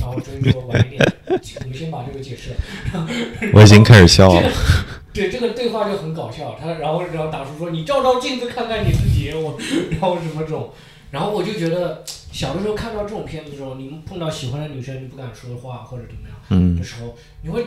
[0.00, 3.08] 然后周星驰说：“晚一点，我们先把这个解释了。”
[3.52, 4.52] 我已经开始笑了。
[5.12, 9.58] 对这个对话就很搞笑，他然后然后大叔说：“你照照镜子看看你自己。”我
[9.90, 10.70] 然后什么这种，
[11.10, 16.36] 然后我就觉得小的时候看到这种片子的时候，你们碰到喜欢的女生你不敢说的话或者怎么样。
[16.50, 17.64] 嗯的时候，你会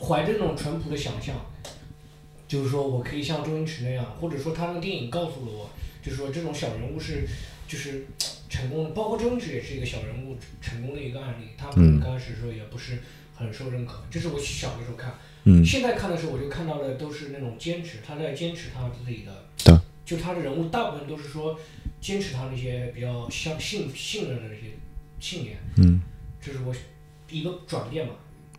[0.00, 1.34] 怀着那种淳朴的想象，
[2.46, 5.70] 就是说我可以像周星驰那样，或者说他那个电影告诉了我，
[6.04, 7.26] 就是说这种小人物是
[7.72, 8.04] 就是
[8.50, 12.98] 成功的，包括周星驰也是一个小人物成功的一个案例，他刚开始的时候也不是
[13.34, 15.64] 很受认可，这是我小的时候看，嗯。
[15.64, 21.58] 现在看的时候我就看到的都是那种坚持，他在坚持他自己的，对，就他的人物大部分都是说
[21.98, 24.76] 坚持他那些比较相信信任的那些
[25.18, 26.02] 信念，嗯，
[26.42, 26.74] 这是我
[27.30, 28.12] 一个转变嘛。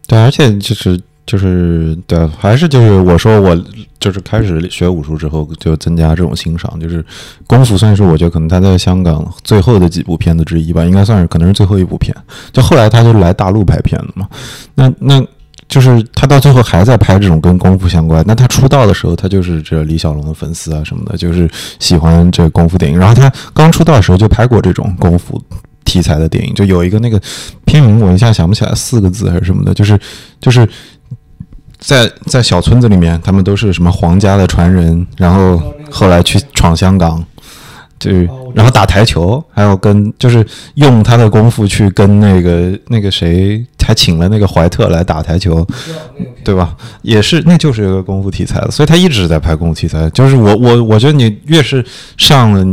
[0.08, 3.58] 对，而且就是就是对，还是就是我说我
[4.00, 7.04] 就是开始学武术之后就增加这种欣赏，就是
[7.48, 12.14] 功夫算是我觉得可能他在香港最后的几部片子之一吧，应该算是可能是最后一部片。
[12.52, 14.28] 就后来他就来大陆拍片了嘛，
[14.76, 15.26] 那那
[15.70, 18.24] 就是他到最后还在拍这种跟功夫相关。
[18.28, 23.00] 那他出道的时候，他就是这李小龙的粉丝啊什么的，就是喜欢这功夫电影。
[23.00, 25.42] 然后他刚出道的时候就拍过这种功夫。
[25.86, 27.22] 题材的电影就有一个那个
[27.66, 30.00] 片名，我一下想不起来四个字还是什么的，就是
[30.40, 30.68] 就是
[31.86, 37.22] 在在小村子里面，他们都是什么皇家的传人，然后后来去闯香港，
[38.00, 38.10] 就
[38.56, 45.68] 然后打台球，还有跟就是用他的功夫去跟那个那个谁，还请了那个怀特来打台球，
[46.44, 46.74] 对吧？
[47.02, 50.10] 也是，那就是一个功夫题材的，所以他一直在拍功夫题材。
[50.12, 51.86] 就是我我我觉得你越是
[52.18, 52.66] 上了。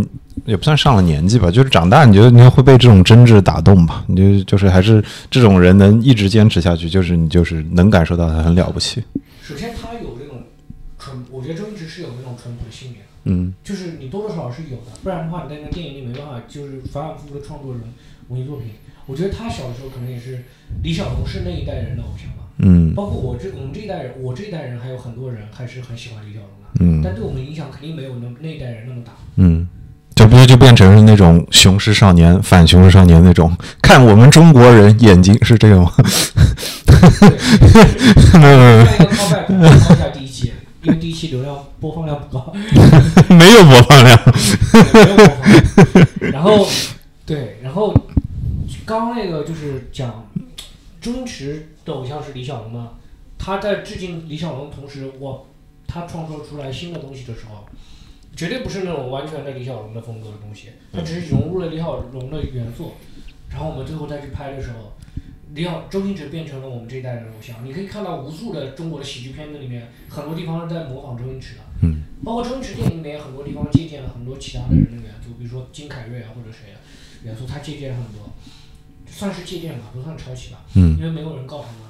[0.45, 4.05] 也不算上了年纪吧，就是长大，你觉得你会被这种真挚打动吧？
[4.07, 9.03] 你就就是还是这种人能一直坚持下去，就是你就是能感受到他很了不起。
[9.43, 10.43] 首先，他有这种
[10.99, 17.89] 纯，我觉得周星驰是有那种淳朴的信念，嗯，就是你多多少少是有的，不然的话，你在那个电影里没办法，就是反反复复的创作这种
[18.29, 18.69] 文艺作品。
[19.07, 20.45] 我觉得他小的时候可能也是
[20.85, 29.69] 李小龙是那一代人的偶像吧，嗯，包括我这我们这一代人，我这一代人还有很多人还是很喜欢李小龙的，嗯，但对我们影响肯定没有那那一代人那么大，嗯。
[31.03, 35.91] 那种雄狮少年反雄狮少年那种，看我们中国人眼睛是这种。
[38.35, 38.85] 没有没有
[39.59, 39.79] 没有。
[39.79, 42.53] 下第一期，因为第一期流量播放量不高。
[43.29, 44.19] 没有播放量。
[44.93, 46.31] 没有播放。
[46.33, 46.67] 然后，
[47.27, 47.93] 对，然后
[48.85, 50.27] 刚刚那个就是讲
[51.01, 52.91] 周星驰的偶像是李小龙嘛？
[53.39, 55.47] 他在致敬李小龙的同时，我
[55.87, 57.67] 他创作出来新的东西的时候。
[58.41, 62.93] 绝对不是那种完全的李小龙的风格的东西，他只是融入了李小龙的元素，
[63.51, 64.95] 然后我们最后再去拍的时候，
[65.53, 67.63] 李小周星驰变成了我们这一代人的偶像。
[67.63, 76.81] 你可以看到无数的中国的喜剧片子里面，很多地方是在模仿周星驰的，嗯，包括周星驰电影里面很多地方借鉴了很多其他的人的元素，比如说金凯瑞啊或者谁啊
[77.23, 78.33] 元素，他借鉴很多，
[79.07, 81.90] 算是借鉴吧，不算抄袭吧，嗯，因为没有人告他嘛。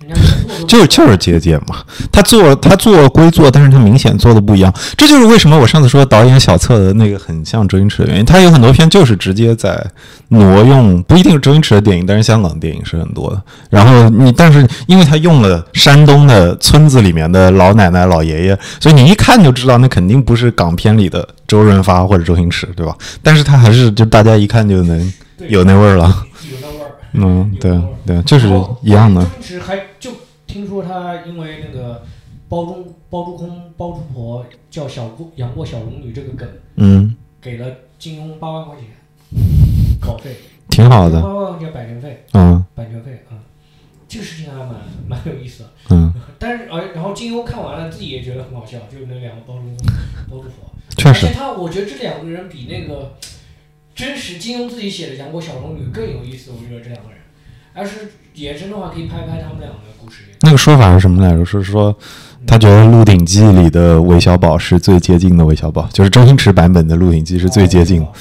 [0.66, 1.76] 就是就是借鉴嘛，
[2.10, 4.72] 他做他做归做，但是他明显做的不一样。
[4.96, 8.24] 这就是为什么我上次说导演小策的那个很像周星驰的原因。
[8.24, 9.84] 他有很多片就是直接在
[10.28, 13.42] 挪用，不一定是周星驰的电影，但是香港电影是很多的。
[13.68, 22.94] 然后你，但是因为他用了山东的村子里面的老奶奶老爷爷，所以你一看就知道那肯定不是港片里的周润发或者周星驰，对吧？
[23.22, 25.12] 但是他还是就大家一看就能
[25.48, 26.26] 有那味儿了。
[27.12, 28.46] 嗯，对对，就是
[28.82, 29.24] 一样的。
[29.24, 30.12] 当时还就
[30.46, 32.02] 听说他因为那个
[32.48, 37.66] 包中包租公包租婆叫小过养过小龙女这个梗，嗯，给了
[37.98, 38.84] 金庸八万块钱
[40.00, 40.36] 稿费，
[40.68, 41.20] 挺好的。
[41.22, 43.38] 八万块钱版权费，嗯，版权费啊，
[44.08, 44.74] 这个事情还蛮
[45.08, 45.70] 蛮有意思的。
[45.90, 49.76] 嗯， 但是而然后金庸看完了自己也觉得很好笑，就是那两个包租公
[50.30, 51.26] 包租婆，确实。
[51.26, 53.14] 而且他我觉得这两个人比那个。
[53.94, 57.18] 真实金庸自己写的《杨过小龙女》更有意思，我觉得这两个人，
[57.76, 60.24] 要是延伸的话，可以拍拍他们两个的故事。
[60.40, 61.44] 那个说法是什么来着？
[61.44, 61.94] 是说
[62.46, 68.12] 他觉得《鹿鼎记》里的韦小宝是最接近的韦小宝，就是周星驰版本的《鹿鼎记》是最接近的，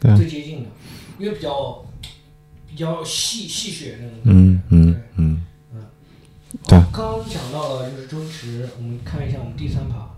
[0.00, 0.70] 对，最接近的，
[1.18, 1.84] 因为比较
[2.66, 4.18] 比较细细谑那种。
[4.24, 5.42] 嗯嗯嗯
[5.74, 5.82] 嗯，
[6.66, 6.78] 对。
[6.92, 10.08] 刚刚讲到了就是周星驰，我们看一下我们第三趴。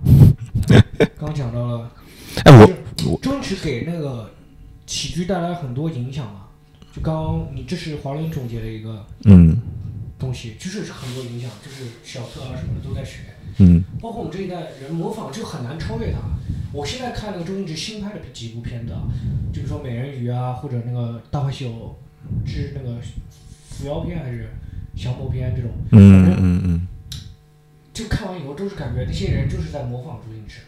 [1.18, 1.90] 刚讲到了，
[2.44, 2.52] 哎，
[3.04, 4.30] 我周星驰给那个。
[4.88, 6.46] 喜剧带来很多影响嘛？
[6.92, 9.54] 就刚刚你这是华伦总结的一个嗯
[10.18, 13.18] 东西，就是很多影响，就是小特啊什么的都在学。
[13.58, 16.18] 嗯，包括我们这一代人模仿就很难超越他。
[16.72, 18.92] 我现在看那个周星驰新拍的几部片子，
[19.52, 21.94] 就比如说《美人鱼》啊，或者那个《大话西游
[22.46, 22.96] 之那个
[23.68, 24.48] 伏妖片》还是
[25.02, 26.88] 《降魔篇》这种，嗯嗯嗯，
[27.92, 30.60] 就看完以后都是感觉那些人就是在模仿周星驰。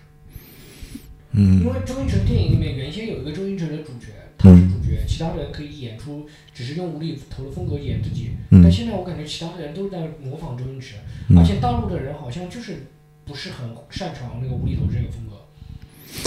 [1.32, 8.30] 嗯，因为周星驰电影里面原先有一个周星驰的主角，他是主角，其他人可以演出，只是用无厘头的风格演自己。
[8.50, 10.96] 但现在我感觉其他的人都在模仿周星驰，
[11.36, 12.86] 而且大陆的人好像就是
[13.24, 15.36] 不是很擅长那个无厘头这个风格。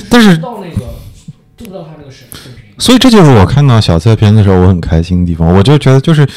[0.09, 0.95] 但是到那个
[1.57, 2.79] 做不到他那个水水平。
[2.79, 6.27] 所以这就是我看到小测片的时候我很开心的地方，我就觉得就是。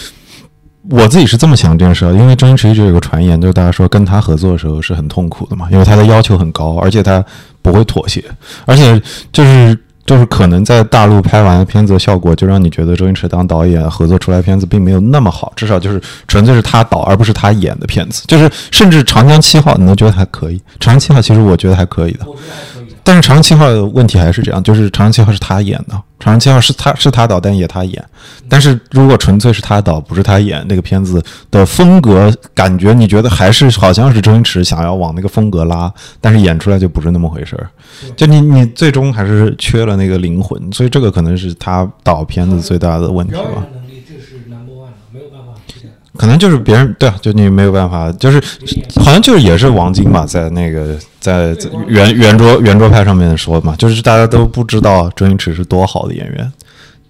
[0.89, 7.25] 我自己是这么想这件事，因为周星驰一直有个传言，就是大家说跟他合作的时候是很痛苦的嘛，因为他的要求很高，而且他
[7.73, 8.25] 不会妥协，
[8.65, 9.01] 而且
[9.33, 22.76] 就是就是可能在大陆拍完片子的效果，就让你觉得周星驰当导演合作出来片子并没有那么好，至少就是纯粹是他导而不是他演的片子，就是甚至《长江七号》你都觉得还可以，《长江七号》其实我觉得还可以的，我觉得还可以的，
[23.07, 28.05] 但是《长安七号》的问题还是这样，就是《长安七号》是他演的，《长安七号》是他是他导，但也他演。
[28.49, 37.71] 但是如果纯粹是他导，不是他演，那个片子的风格感觉，你觉得还是好像是周星驰想要往那个风格拉，但是演出来就不是那么回事儿。
[38.17, 43.51] 就你你最终还是缺了那个灵魂，所以这个可能是他导片子最大的问题表吧。
[43.53, 45.91] 演的能力这是 number one 的，没有办法替代。
[46.17, 48.43] 可能就是别人对啊，就你没有办法，就是
[48.97, 56.53] 好像就是也是王晶吧，在那个在在圆圆桌圆桌派上面说嘛，就是大家都不知道周星驰是多好的演员，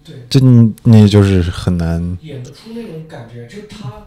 [0.05, 4.07] 对，就你你就是很难，演得出那种感觉，就是他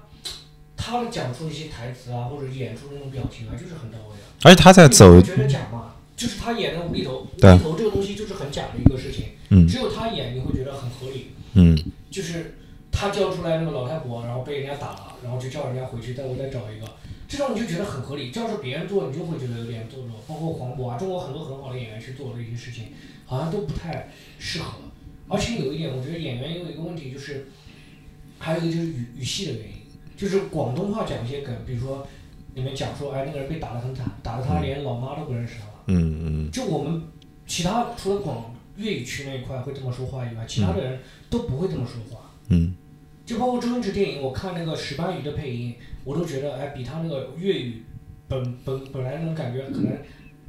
[0.78, 4.24] 他的讲出一些台词啊，或者演出那种表情啊，就是很到位的。
[4.44, 5.94] 而且他在走你觉得假吗？
[6.16, 11.32] 就是他演的无厘头，无对厘头这个东西就是很假的一个事情，嗯只有他演你会觉得很合理。
[11.54, 11.78] 嗯
[12.12, 12.59] 就是
[13.00, 16.86] 他叫出来那个老太婆，然后被人家打了，然后就叫人家回去再我再找一个，
[17.30, 18.30] 这种你就觉得很合理。
[18.30, 20.12] 这要是别人做，你就会觉得有点做作。
[20.28, 22.88] 包括黄渤啊，中国很多很好的演员去做的一些事情，
[23.26, 24.80] 好像都不太适合。
[25.30, 27.48] 而且有一点，我觉得演员有一个问题就是，
[28.38, 29.76] 还有一个就是语语系的原因，
[30.18, 32.06] 就是广东话讲一些梗，比如说
[32.54, 35.74] 你们讲说，哎，那个人被打得很惨，打得他连老妈都不认识他了。
[35.88, 37.02] 嗯嗯就我们
[37.48, 42.26] 其他除了广粤语区那一块会这么说话以外，其他的人都不会这么说话。
[42.52, 42.74] 嗯
[43.30, 47.84] 就包括周星驰电影，我看那个石斑鱼的配音，我都觉得哎，比他那个粤语
[48.28, 49.96] 本本本来那种感觉可能，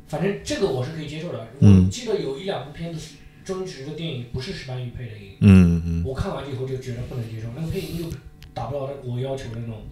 [0.08, 1.46] 反正这个我是可以接受的。
[1.60, 1.84] 嗯。
[1.84, 6.02] 我记得有一两部片子，周星驰的电影不是石斑鱼配的音，嗯嗯。
[6.06, 8.16] 我看完以后就觉得不能接受，那个配音就
[8.54, 9.82] 达不到我要求的那种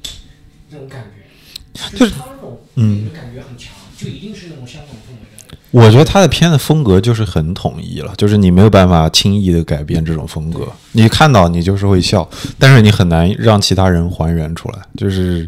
[0.71, 2.97] 那种感觉，就是他那种嗯。
[2.97, 5.59] 给人感觉很强，就一定是那种香港氛围。
[5.71, 12.27] 我觉得他的片子风格就是很统一了，就是你没有办法轻易的改变这种风格，你看到你就是会笑，
[12.59, 15.47] 但是你很难让其他人还原出来，就是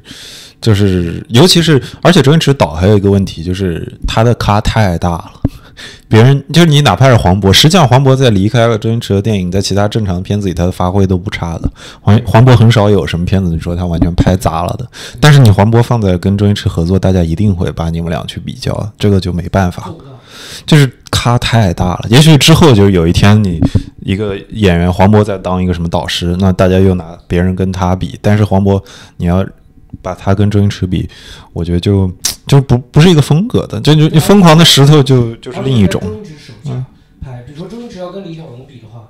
[0.60, 5.39] 就是，尤其是而且周星驰导还有一个问题，就是他的咖太大了。
[6.08, 11.70] 别人就是你，哪怕是黄渤，实际上黄渤在离开了周星驰的电影，在其他正常的片子里，他的发挥都不差的。
[12.00, 14.86] 黄黄渤很少有什么片子你说他完全拍砸了的，
[15.20, 19.90] 但是你黄渤放在跟周星驰合作，大家一定会把你们俩去比较，这个就没办法。
[20.66, 22.06] 就是咖太大了。
[22.08, 23.60] 也许之后就是有一天你
[24.00, 28.82] 一个演员黄渤在当一个什么导师，那大家又拿别人跟他比，但是黄渤
[29.18, 29.44] 你要
[30.02, 31.08] 把他跟周星驰比，
[31.52, 32.10] 我觉得就
[32.46, 36.08] 就不不是一个风格的，就就你疯狂的石头就就是另一种而。
[36.08, 36.84] 且跟周星驰手嗯下
[37.24, 39.08] 拍，比如说周星驰要跟李小龙比的话，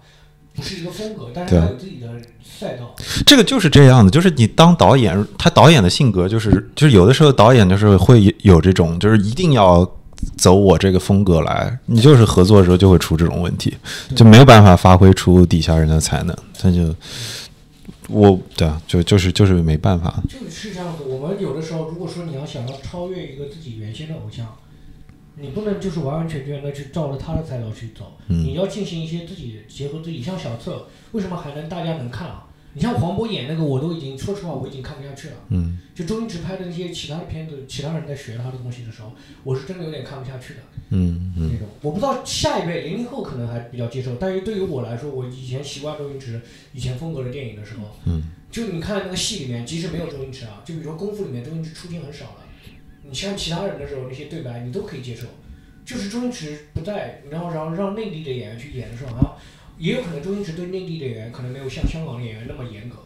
[0.55, 2.09] 不是一个风格，但是有自己的
[2.43, 2.95] 赛道。
[3.25, 9.89] 这个就是这样的，就是你当导演，他导演的性格就是就是有的时候导演就是会有这种，就是一定要。
[10.37, 13.75] 走我这个风格来，你就是合作的时候就会出这种问题，
[14.15, 16.95] 就没有办法发挥出底下人的才能，他就
[18.11, 21.05] 我对啊，就就是就是没办法，就是这样子。
[21.05, 24.57] 我们有的时候，如果说你要想要超越一个自己原先的偶像，
[25.37, 30.21] 你不能就是完完全全的去照着他的赛道去走，嗯你要进行一些自己结合自己。
[30.21, 32.47] 像小策，为什么还能大家能看啊？
[32.73, 35.35] 你像黄渤演那个，我都已经说实话，我已经看不下去了。
[35.49, 35.79] 嗯。
[35.95, 39.13] 就周星驰拍的那些其他的片子，其他人在学他的东西的时候，
[39.45, 40.61] 我是真的有点看不下去的。
[40.91, 41.51] 嗯嗯。
[41.53, 46.41] 那种，我不知道下一辈零零后可能还比较接受，但是对于我来说，我以前习惯周星驰
[46.73, 52.47] 以前风格的电影的时候，嗯，就你看那个戏里面，即使没有周星驰啊，就比如说功夫里面周星驰出镜很少了，
[53.03, 55.27] 你像其他人的时候那些对白你都可以接受，
[55.85, 59.37] 就是周星驰不在，然后然后让内地的演员去演的时候，啊，
[59.81, 62.97] 也有可能周星驰对内地的演员可能没有像香港的演员那么严格，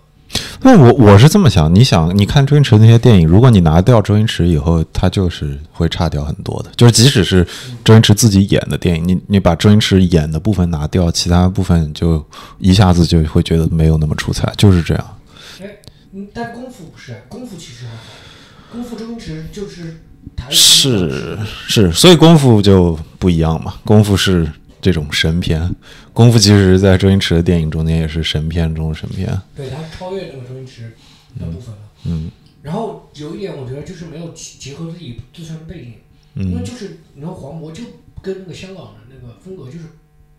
[0.60, 6.70] 那我我是这么想，你想，你看周星驰那些电影，如果你拿掉周星驰以后，他就是会差掉很多的。
[6.76, 7.46] 就是即使是
[7.84, 12.24] 周星驰自己演的电影，你你把周星驰演的部分拿掉，其他部分就
[12.58, 15.16] 一下子就会觉得没有那么出彩，就是这样。
[15.62, 15.76] 哎，
[16.32, 18.02] 但功夫不是，功夫其实还好，
[18.72, 20.00] 功夫周星驰就是
[20.34, 23.74] 他是是，所以功夫就不一样嘛。
[23.84, 24.50] 功夫是
[24.84, 25.74] 这种神片，
[26.12, 29.26] 功夫其实在周星驰的电影中间也是神片中的神片。
[29.56, 30.92] 对，他超越这个周星驰
[31.40, 31.80] 的部分了。
[32.04, 35.94] 嗯然后有一点，我觉得就是没有结结合自己自身的背景，
[36.34, 37.82] 因为嗯就是你说黄渤就
[38.20, 39.86] 跟那个香港的那个风格就是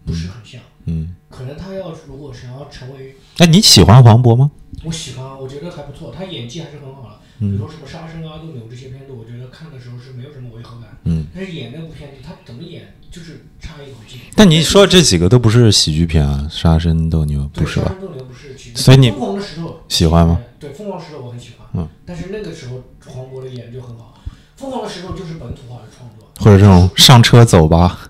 [0.05, 1.15] 不是很像，嗯。
[1.27, 4.51] 可能他要如果想要成为，哎，你喜欢黄渤吗？
[4.83, 7.19] 我喜欢啊，我觉得还不错，他演技还是很好的。
[7.39, 10.97] 比如说什么杀生啊、斗牛这些片子，我觉得看的时候是没有什么违和感。
[11.03, 11.27] 嗯。
[11.35, 14.19] 但是演那部片子，他怎么演就是差一口气。
[14.35, 17.87] 但你说的这几个都不是喜剧片啊，《杀生斗牛》不是吧？
[17.87, 20.39] 杀生斗牛不是喜剧所以你疯狂的石头喜欢吗？
[20.59, 21.67] 对，疯狂石头我很喜欢。
[21.73, 21.87] 嗯。
[22.05, 24.17] 但是那个时候黄渤的演就很好，
[24.55, 26.25] 疯狂的石头就是本土化的创作。
[26.39, 28.09] 或者这种上车走吧，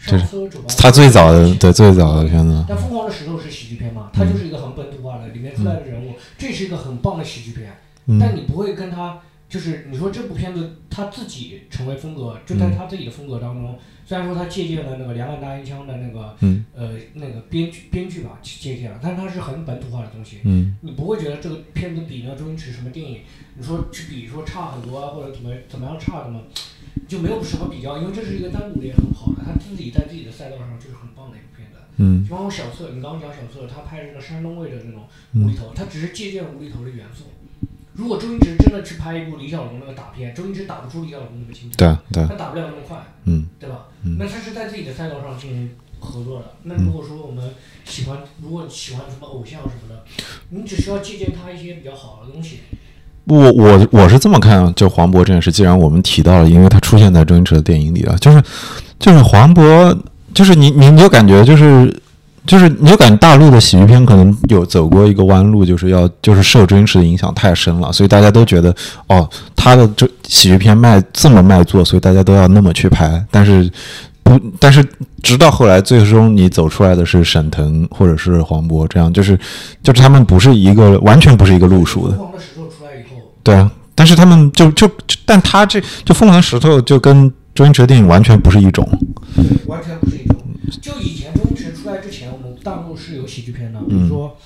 [0.00, 7.76] 上车走他最早的对最早的片子，但《疯狂的石头》是喜剧片嘛，它就是一个很本土化的，里面出来的人物，这是一个很棒的喜剧片。
[8.06, 8.18] 嗯。
[8.18, 16.64] 但你不会跟他就是你说这部片子他自己成为风格，就在他自己的风格当中，虽然说他借鉴了那个两岸大烟枪的那个嗯。
[16.74, 20.76] 呃那个编剧编剧吧借鉴了，但是它是很本土化的东西，嗯。
[20.80, 23.20] 你不会觉得这个片子比那周星驰什么电影，
[23.56, 26.40] 你说去比说差很多啊，或者怎么怎么样差的吗？
[27.06, 31.78] 就没有什么比较，因为这是一个单独的也很好的，他自己在自己的赛道上就是很棒的一部片子。
[31.98, 32.24] 嗯。
[32.24, 35.44] 就包括小策，你刚刚讲小策，他拍这个山东味的那种嗯。
[35.44, 37.24] 无厘头，他只是借鉴无厘头的元素。
[37.94, 43.86] 如果周星驰真的去拍一部李小龙那个打片，周星驰打不出李小龙那么精彩，对对，他打不了那么快，嗯对吧？
[44.02, 45.70] 嗯那他是在自己的赛道上进行
[46.00, 46.46] 合作的。
[46.64, 47.50] 那如果说我们
[47.84, 50.02] 喜欢，如果喜欢什么偶像什么的，
[50.50, 52.60] 你只需要借鉴他一些比较好的东西。
[53.26, 58.42] 我我我是这么看，就黄渤这件事，既然我们提到了，因为他出现在周星驰的电影里了，就是
[58.98, 59.96] 就是黄渤，
[60.34, 62.02] 就是你你你就感觉就是。
[62.46, 68.74] 就是你就感觉大陆的喜剧片可能有走过一个弯路，就是要就是受周星驰的影响太深了，所以大家都觉得
[69.08, 73.24] 哦，他的这喜剧片卖这么卖座，所以大家都要那么去拍。
[73.30, 73.70] 但是
[74.22, 74.86] 不，但是
[75.22, 79.38] 直到后来，最终你走出来的是沈腾或者是黄渤，这样就是
[79.82, 82.18] 就是他们不是一个完全不是一个路数的。
[83.42, 84.90] 对啊，但是他们就就，
[85.24, 88.86] 但他这就《疯狂石头》就跟周星驰的电影完全不是一种。
[89.66, 90.36] 完全不是一种。
[90.80, 91.42] 就以前周，
[92.64, 94.36] 大陆是有喜剧片的，比如说，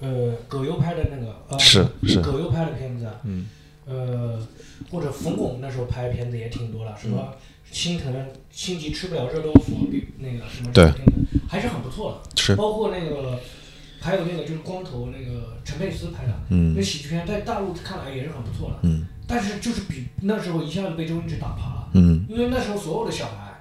[0.00, 2.20] 呃，葛优拍的那个，呃，是是。
[2.20, 3.46] 葛优拍的片子，嗯，
[3.86, 4.46] 呃，
[4.90, 7.32] 或者冯巩那时候拍的片子也挺多了，什么
[7.70, 8.12] 心疼
[8.50, 9.88] 心急吃不了热豆腐，
[10.18, 10.84] 那个什么对。
[10.92, 11.12] 片子
[11.48, 13.40] 还是很不错的，是，包括那个。
[14.00, 16.74] 还有那个就是光头那个陈佩斯拍的，嗯。
[16.76, 19.06] 那喜剧片在大陆看来也是很不错的，嗯。
[19.26, 21.88] 但是就是比那时候一下子被周星驰打趴了。
[21.94, 22.22] 嗯。
[22.28, 23.53] 因为那时候所有的小孩，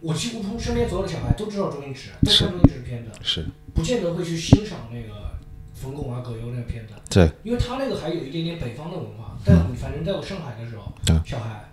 [0.00, 5.38] 我几乎身边所有的小孩都知道周星驰，都看周星驰的片子，是，不见得会去欣赏那个
[5.74, 9.36] 冯巩啊、葛优那个片子，对，因为他那个还有一点点北方的文化。
[9.44, 11.72] 但我反正在我上海的时候对，小孩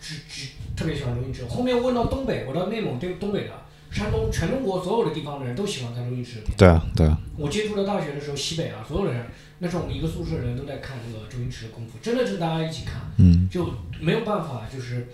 [0.00, 1.44] 只只特别喜欢周星驰。
[1.46, 3.50] 后面问到东北，我到内蒙对东北的、
[3.90, 6.56] 山东，全中国所有的地方的人都喜欢看周星驰的片子。
[6.56, 9.26] 对啊对啊，我接触到大学的时候，西北啊，所有的人，
[9.58, 13.02] 那时候我们一个宿舍的人都在看那个周星驰的功夫，真的是大家一起看。
[13.18, 13.68] 嗯就
[14.00, 15.08] 没有办法，就是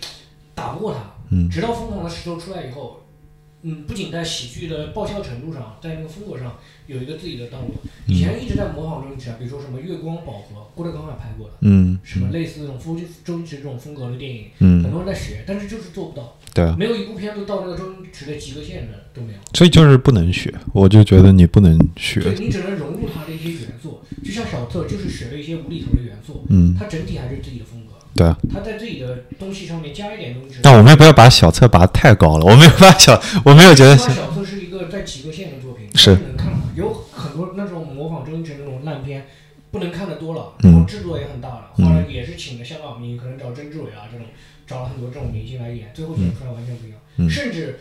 [0.54, 1.00] 打不过他。
[1.30, 1.48] 嗯。
[1.48, 3.04] 直到《疯狂的石头》出来以后，
[3.62, 7.74] 嗯，不仅在喜剧的爆笑程度上，在那个风格上有一个自己的道路。
[8.06, 11.98] 以前一直在模仿周星驰啊，比如说什么《月光宝盒》，郭德纲也拍过的，嗯。
[12.02, 14.82] 什么类似这种周周星驰这种风格的电影，嗯。
[14.82, 19.38] 很多人在学，但是就是做不到，对啊，没有一部片子到那个周星驰的及格线的都没有。
[19.54, 22.20] 所以就是不能学，我就觉得你不能学。
[22.20, 27.77] 对你只能融入他的一些元素，就像小特就是学了一些无厘头的元素，嗯，他整体还是自己的风格，
[28.14, 28.36] 对啊。
[28.52, 30.56] 他在自己的东西上面加一点东西。
[30.62, 36.52] 但我们也不要把小册拔太高了，我没有把小， 我没有觉得《小策》是一个在及格线的作品，是能看。
[36.76, 39.26] 有很多那种模仿周星驰那种烂片，
[39.70, 44.26] 不能看的多了，嗯然后制作也很大了，嗯后来也是请的香港明星，可能找曾志伟啊这种，
[44.66, 46.98] 找了很多这种明星来演，最后演出来完全不一样。
[47.16, 47.80] 嗯甚至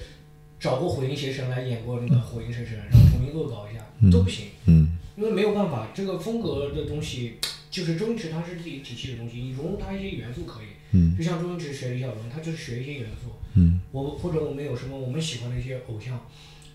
[0.59, 7.38] 找过火影邪神来演过那个火影邪神，然后重新恶搞一下，嗯都不行，嗯因为没有办法，这个风格的东西。
[7.78, 16.19] 就是周星驰，他是自己体系的东西，你融入他一些元素可以，嗯就像周星驰学李小龙，他就是学一些元素，嗯我或者我们有什么我们喜欢的一些偶像，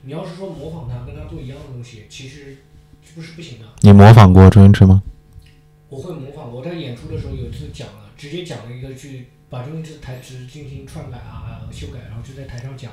[0.03, 2.59] 你要是说模仿他，跟他做一样的东西，其实
[3.03, 3.65] 是不是不行的。
[3.81, 5.03] 你模仿过周星驰吗？
[5.89, 12.93] 我会模仿，我在演出的时候有一次讲了，直接讲了一个去把周星驰台词进行篡改啊、修改，然后就在台上讲，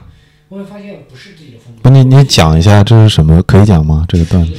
[0.50, 1.82] 后面发现不是自己的风格。
[1.84, 3.40] 不，你你讲一下这是什么？
[3.44, 4.04] 可以讲吗？
[4.10, 4.52] 这个段子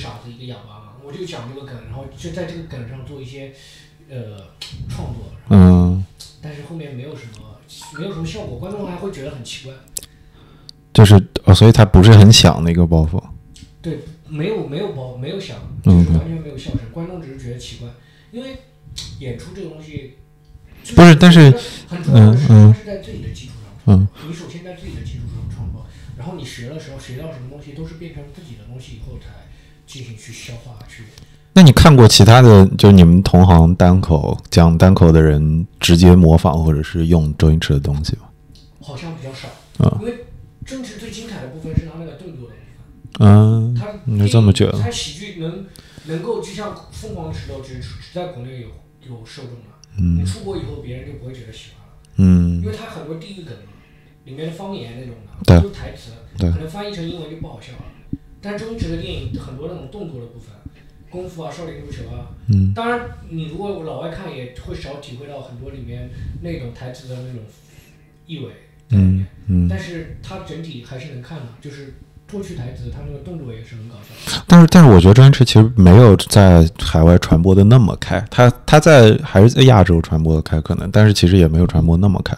[2.21, 3.51] 就在这个梗上做一些
[4.11, 4.51] 呃
[4.91, 6.05] 创作，嗯，
[6.43, 7.59] 但是后面没有什么
[7.99, 9.75] 没有什么效果，观众还会觉得很奇怪。
[10.93, 11.15] 就是
[11.45, 13.23] 哦，所以他不是很响的一个包袱。
[13.81, 17.89] 对，没有没有包没有响，嗯就是完全没有笑声，观众只是觉得奇怪，
[18.31, 18.59] 因为
[19.21, 20.19] 演出这个东西，
[20.95, 21.49] 不是但是
[21.91, 25.87] 嗯嗯它是在自己的基础上嗯，你首先在自己的基础上创作，
[26.19, 29.49] 然后你学的时候学到什么东西，都是变成自己的东西以后才
[29.87, 31.05] 进行去消化去。
[31.53, 38.23] 那你看过其他的，就你们同行单口讲单口的人直接模仿或者是用周星驰的东西吗？
[38.81, 39.49] 好像比较少，
[39.85, 40.25] 啊因为
[40.65, 42.49] 周星驰最精彩的部分是他那个动作。
[43.19, 45.67] 嗯，他你这么觉得他喜剧能
[46.07, 48.69] 能够就像《疯狂的石头》只只在国内有
[49.11, 51.95] 有受众了，嗯你嗯出国以后别人就不会觉得喜欢了。
[52.17, 53.53] 嗯因为他很多地域梗，
[54.25, 58.19] 里面的方言那种对的，都是台词，对可能翻译成英文就不好笑了。
[58.41, 60.55] 但周星驰的电影很多那种动作的部分，
[61.11, 66.09] 功夫啊、少林足球啊，嗯当然你如果老外看也会少体会到很多里面
[66.41, 67.43] 那种台词的那种
[68.27, 68.47] 意味
[68.89, 71.95] 在里面嗯，嗯但是它整体还是能看的，就是
[72.31, 74.41] 过去台词，他那个动作也是很搞笑。
[74.47, 82.37] 但是但是我觉得周星驰其实没有在海外传播的那么开，他他在还是在亚洲传播的开可能，但是其实也没有传播那么开。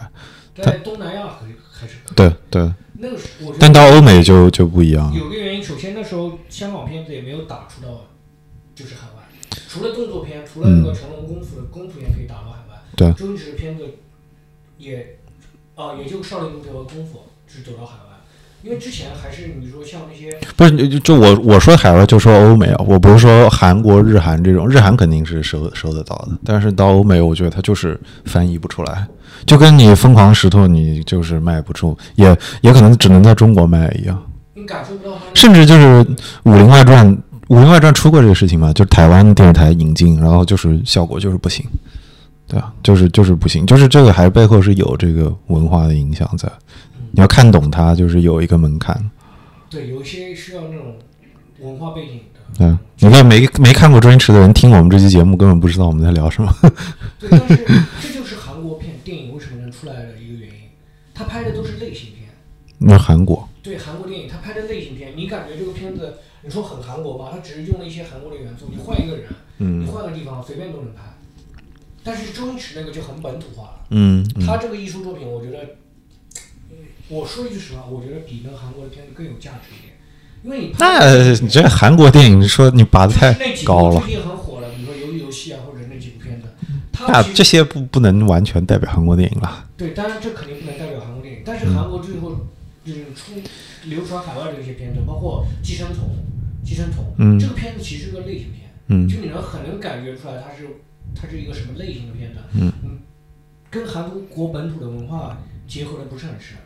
[0.54, 2.14] 在东南亚可以还是可以。
[2.14, 3.18] 对对，那个
[3.60, 5.18] 但到欧美就就不一样了。
[5.18, 8.06] 有个原因，首先那时候香港片子也没有打出到
[8.74, 9.22] 就是海外，
[9.68, 13.84] 除了动作片，除了那个成龙功夫的功夫片可以打到海外，嗯对周星驰的片子
[14.78, 15.16] 也
[15.74, 18.00] 哦、也就少林足球和功夫是走到海外。
[18.62, 29.04] 因为之前还是你说像那些不是就就我我说海外就说欧美啊，我不是说韩国、日韩这种，日韩肯定是收收得到的，但是到欧美，我觉得它就是翻译不出来，
[29.46, 34.22] 就跟你疯狂石头你就是卖不出，也也可能只能在中国卖一样。
[34.54, 36.04] 你感受不到甚至就是
[36.44, 37.10] 《武林外传》，
[37.52, 41.62] 《武林外传》出过这个事情嘛，就是台湾电视台引进，然后就是效果就是不行，
[42.48, 46.50] 对啊，就是就是不行，就是这个还背后是有这个文化的影响在，
[47.10, 49.10] 你要看懂它，就是有一个门槛。
[49.68, 50.96] 对有一些需要那种
[51.60, 52.40] 文化背景的。
[52.58, 56.50] 对，你看没没看过周星驰的人听我们这期节目，根本不知道我们在聊什么。
[57.20, 57.56] 对，但是
[58.00, 60.54] 这就是韩国片电影为什么能出来的一个原因，
[61.12, 62.30] 他拍的都是类型片。
[62.78, 66.14] 那韩国，对韩国电影，他拍的类型片，你感觉这个片子，
[66.44, 69.26] 你说很韩国吧，他只是用了一些韩国的元素，你换一个人，
[69.58, 71.02] 你嗯换个地方随便都能拍。
[72.04, 75.58] 但是周星驰那个就很本土化了，嗯嗯，他这个艺术作品，我觉得，
[76.70, 76.76] 嗯
[77.08, 79.94] 我说一句实话，我觉得比那个韩国的片子更有价值一点，
[80.42, 83.32] 因为你拍那你这韩国电影说你拔的太
[83.64, 86.48] 高了，部最近很火的，比如说《鱿鱼游戏》啊，或者那几部片子，
[87.06, 89.64] 那这些不不能完全代表韩国电影了。
[89.76, 92.34] 对，当然这肯定不能代表韩国电影，但是韩国最后
[92.84, 93.34] 就是出
[93.84, 95.98] 流传海外的一些片子，包括《寄生虫》，
[96.64, 100.66] 《寄生虫》嗯这个片子其实是个类型片，嗯就你能很能感觉出来它是
[101.14, 102.72] 它是一个什么类型的片子，嗯
[103.70, 106.56] 跟韩国本土的文化结合的不是很深，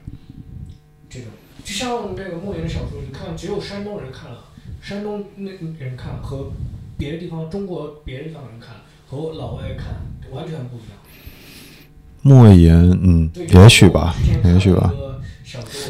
[1.08, 1.28] 这种
[1.64, 4.44] 就像这个莫言的小说，你看只有山东人看了，
[4.82, 6.52] 山东那人看和
[6.98, 8.76] 别的地方中国别的地方人看
[9.06, 9.96] 和老外看
[10.32, 10.98] 完全不一样。
[12.22, 14.92] 莫言，嗯，对，也许吧，也许吧。。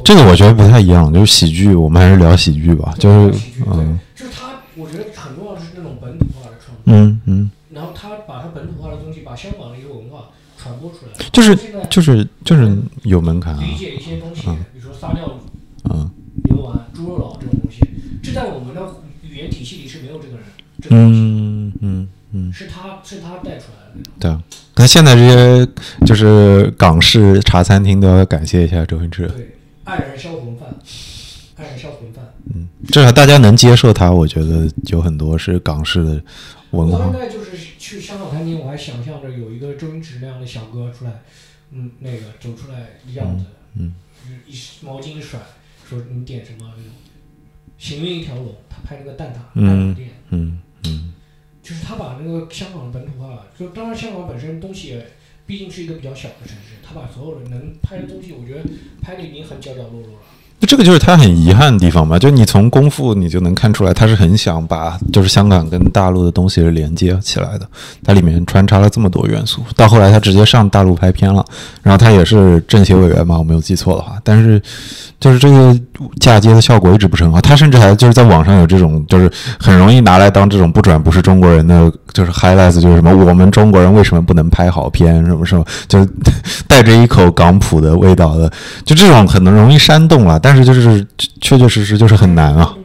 [0.05, 2.95] 这个我觉得不太一样，就是喜剧，我们还是聊喜剧吧。
[2.99, 11.27] 就是，嗯，就是他，我觉得很重要的是那种本土化的创作，嗯嗯，然后他把他本土化的东西，把香港的一个文化传播出来。
[11.33, 11.57] 就是
[11.91, 13.61] 就是就是有门槛啊。
[13.61, 15.39] 理解一些东西，嗯比如说撒尿
[15.85, 16.11] 嗯
[16.45, 17.81] 牛丸、猪肉佬这种东西，
[18.23, 18.83] 这在我们的
[19.23, 20.45] 语言体系里是没有这个人，
[20.91, 24.11] 嗯嗯嗯，是他是他带出来的。
[24.21, 24.43] 对啊。
[24.75, 25.67] 那现在这些
[26.05, 30.69] 就是港式茶餐厅都要感谢一下周星驰，对，爱人销魂饭，
[31.57, 32.25] 爱人销魂饭。
[32.55, 36.23] 嗯，至少大家能接受他，我觉得有很多是港式的
[36.73, 37.07] 文化。
[37.07, 41.23] 我大概就是去香港餐厅，我还想象着有一个周星驰那样的小哥出来，
[41.73, 43.95] 嗯，那个走出来的样子，嗯
[44.47, 45.41] 一毛巾一甩，
[45.89, 46.93] 说你点什么那种，
[47.79, 51.15] 行运一条龙，他拍那个蛋挞嗯蛋挞店，嗯嗯
[51.67, 55.05] 就是他把那个香港的本土化，就当然香港本身东西也
[55.47, 58.63] 毕竟是一个比较小的城市，他把所有的能拍的东西，我觉得
[59.03, 60.23] 拍的已经很角角落落了。
[60.59, 67.69] 那这个就是他很遗憾的地方嘛，就你从功夫你就能看出来，他是很想把就是香港跟大陆的东西是连接起来的，
[68.03, 69.61] 它里面穿插了这么多元素。
[69.77, 71.45] 到后来他直接上大陆拍片了，
[71.83, 74.61] 然后他也是政协委员嘛，我没有记错的话，但是
[75.21, 75.79] 就是这个
[76.21, 77.41] 嫁接的效果一直不是很好。
[77.41, 79.31] 他甚至还就是在网上有这种就是
[79.61, 86.09] 很容易拿来当这种不转不是中国人的就是 highlights，就是什么我们中国人为什么不能拍好片什么什么，就是
[86.67, 88.51] 带着一口港普的味道的，
[88.87, 91.05] 就这种很能容易煽动了，但是就是
[91.41, 92.79] 确确实实就是很难啊。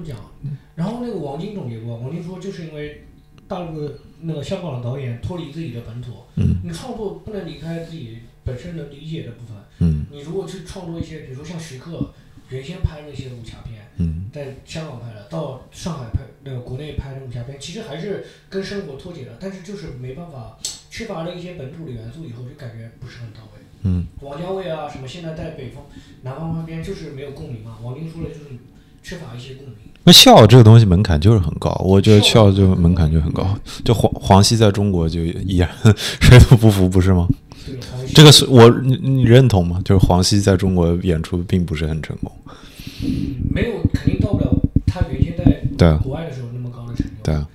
[0.73, 3.03] 然后那个王晶总结过，王晶说就是因为
[3.47, 9.55] 大陆的那个香港的导演脱离自己的本土，嗯你创作不能离开自己本身能理解的部分。
[9.77, 12.11] 嗯你如果去创作一些，比如说像徐克
[12.49, 20.57] 原先拍那些武侠片，嗯在香港拍的，到上海拍那个国内拍的武侠片，其实还是跟生活脱节的，但是就是没办法，
[20.89, 23.60] 缺乏了一些本土的元素以后，就感觉不是很到位。
[23.83, 25.83] 嗯王家卫啊，什么现在在北方、
[26.23, 27.77] 南方那边就是没有共鸣嘛。
[27.83, 28.41] 王晶说的就是
[29.01, 29.75] 缺乏一些共鸣。
[30.03, 33.47] 那笑这个东西门槛就是很高，我觉得笑就门槛就很高。
[33.85, 35.69] 就黄黄西在中国就依然
[36.19, 37.27] 谁都不服，不是吗？
[37.65, 37.75] 对，
[38.13, 39.79] 这个是我你你认同吗？
[39.85, 42.31] 就是黄西在中国演出并不是很成功。
[43.51, 44.51] 没有肯定到不了
[44.87, 47.11] 他原先在对啊国外的时候那么高的成就。
[47.23, 47.47] 对啊，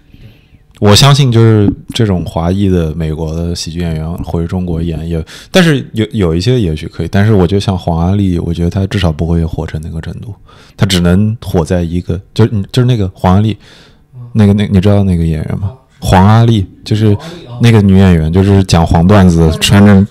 [0.79, 10.35] 我相信就是这种华裔的美国的喜剧演员回中国演也，但是有有一些也许可以，但是我觉得像黄阿丽，我觉得她至少不会火成那个程度，
[10.77, 13.57] 她只能火在一个，就是嗯就是那个黄阿丽，
[14.35, 15.69] 那个那你知道那个演员吗？
[15.69, 17.17] 啊，黄阿丽就是
[17.63, 20.07] 那个女演员，就是讲黄段子，穿着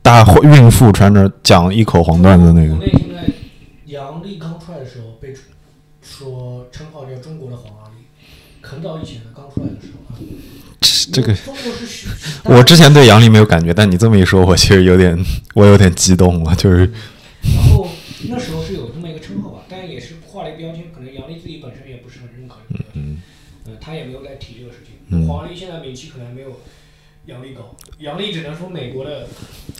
[0.00, 2.74] 大孕妇穿着讲一口黄段子那个
[3.84, 5.34] 杨笠刚出来的时候被
[6.00, 8.06] 说称号叫中国的黄阿丽，
[8.62, 9.95] 很早以前的刚出来的时候啊。
[11.12, 12.08] 这个中国是许，
[12.44, 15.16] 我之前对杨笠没有感觉，但你这么一说，我其实有点，
[15.54, 16.90] 我有点激动了，就是
[17.54, 17.88] 然后
[18.28, 23.22] 那时候是有这么一个称号吧，但也是画了一个标签，可能杨笠自己本身也不是很认可这个标签，嗯
[23.66, 24.96] 呃，他也没有来提这个事情。
[25.08, 26.60] 嗯黄阿丽现在名气可能还没有
[27.26, 29.28] 杨笠高，杨笠只能说美国的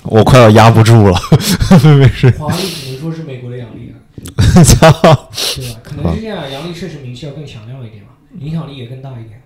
[0.05, 1.19] 我快要压不住了，
[1.99, 3.97] 没事，黄阿丽只能说是美国的杨笠了，
[4.65, 4.91] 操，
[5.57, 5.81] 对吧？
[5.83, 9.43] 可能是这样，杨笠确实名气要更响亮一点嘛，影响力也更大一点，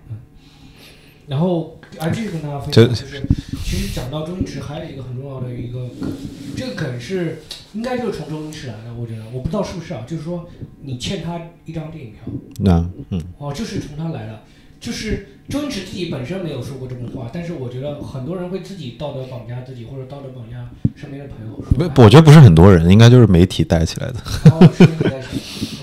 [1.31, 3.23] 然后，而这个跟大家分享就是，
[3.63, 6.11] 其实讲到周星驰，还有一个很重要的一个梗，
[6.57, 10.49] 这个梗是应该就是从周星驰来的，我觉得，我不知道是不是啊，就是说
[10.81, 12.19] 你欠他一张电影票，
[12.59, 13.23] 那嗯。
[13.37, 14.41] 哦，就是从他来的，
[14.81, 24.15] 就是周星驰自己本身没有说过这种话，但是我觉得很多人会自己道德绑架自己，或者道德绑架身边的朋友，说不，我觉得不是很多人，应该就是媒体带起来的，
[24.51, 25.29] 哦，是你在想，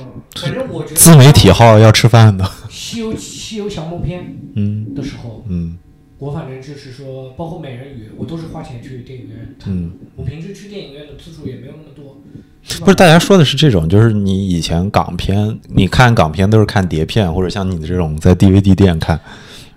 [0.05, 2.44] 嗯，反正我觉得自媒体号要吃饭的，
[2.89, 5.76] 西游西游降魔篇嗯的时候，嗯
[6.18, 9.72] 我反正就是说，包括美人鱼，我都是花钱去电影院看。
[9.72, 9.93] 嗯。
[10.16, 12.20] 我平时去电影院的次数也没有那么多。
[12.62, 19.20] 是不是，大家说的是这种，就是你以前港片，你看港片都是看碟片，或者像你的这种在 DVD 店看，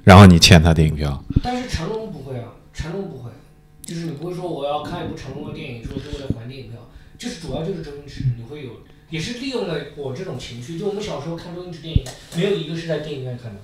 [0.04, 1.24] 然后你欠他电影票。
[1.44, 3.30] 但是成龙不会啊，成龙不会，
[3.86, 6.80] 就是你不会说我要看一部成龙的电影，说是为了还电影票，
[7.20, 8.01] 就是主要就是周星驰，你会有，
[9.12, 10.80] 也是利用了我这种情绪。
[10.80, 12.04] 就我们小时候看周星驰电影，
[12.36, 13.60] 没有一个是在电影院看的，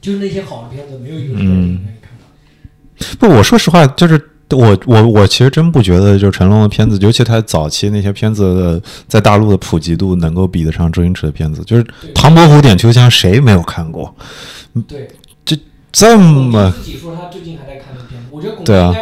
[0.00, 3.16] 就是那些好的片子，没有一个是在电影院看的。
[3.20, 4.20] 不，我说实话，就是
[4.50, 11.62] 我我我其实真不觉得，就成龙的片子，尤其他早期那些片子的在大陆的普及度能够比得上周星驰的片子。
[11.64, 11.84] 就是
[12.14, 14.12] 《唐伯虎点秋香》，谁没有看过？
[14.88, 15.08] 对，
[15.90, 18.94] 这么自己说他最近还在看的片子，我觉得巩对啊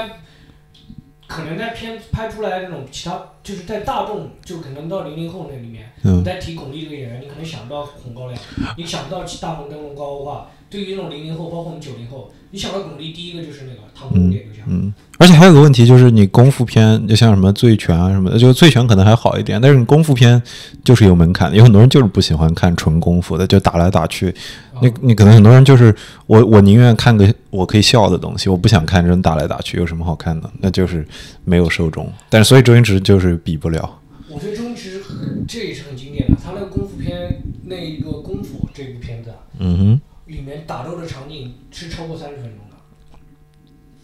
[1.26, 8.38] 可能在片拍出来这种其他，就是在大众，就可能到零零后那里面，嗯你再提巩俐这个演员，你可能想不到红高粱，
[8.78, 10.46] 你想不到大红灯笼高欧化。
[10.68, 14.64] 对于那种零零后，包括我们九零后，你想到巩俐，第一个就是那个《唐伯虎点秋香》。
[14.68, 20.42] 嗯，而且还有个问题就是，你功夫片就像什么《醉拳》啊什么的，就《醉拳》可能还好一点，但是你功夫片
[20.82, 24.34] 就是有门槛的，有很多人就是不喜欢看纯功夫的，就打来打去。
[24.80, 25.94] 你啊你可能很多人就是
[26.26, 30.50] 我我宁愿看个我可以笑的东西，我不想看人打来打去，有什么好看的？
[30.60, 31.06] 那就是
[31.44, 32.12] 没有受众。
[32.28, 34.00] 但是所以周星驰就是比不了。
[34.28, 35.02] 我觉得周星驰
[35.48, 42.76] 这也是很经典的，他那个功夫片那一个《功夫》这部片子嗯哼里面打斗的场景是超过三十分钟的，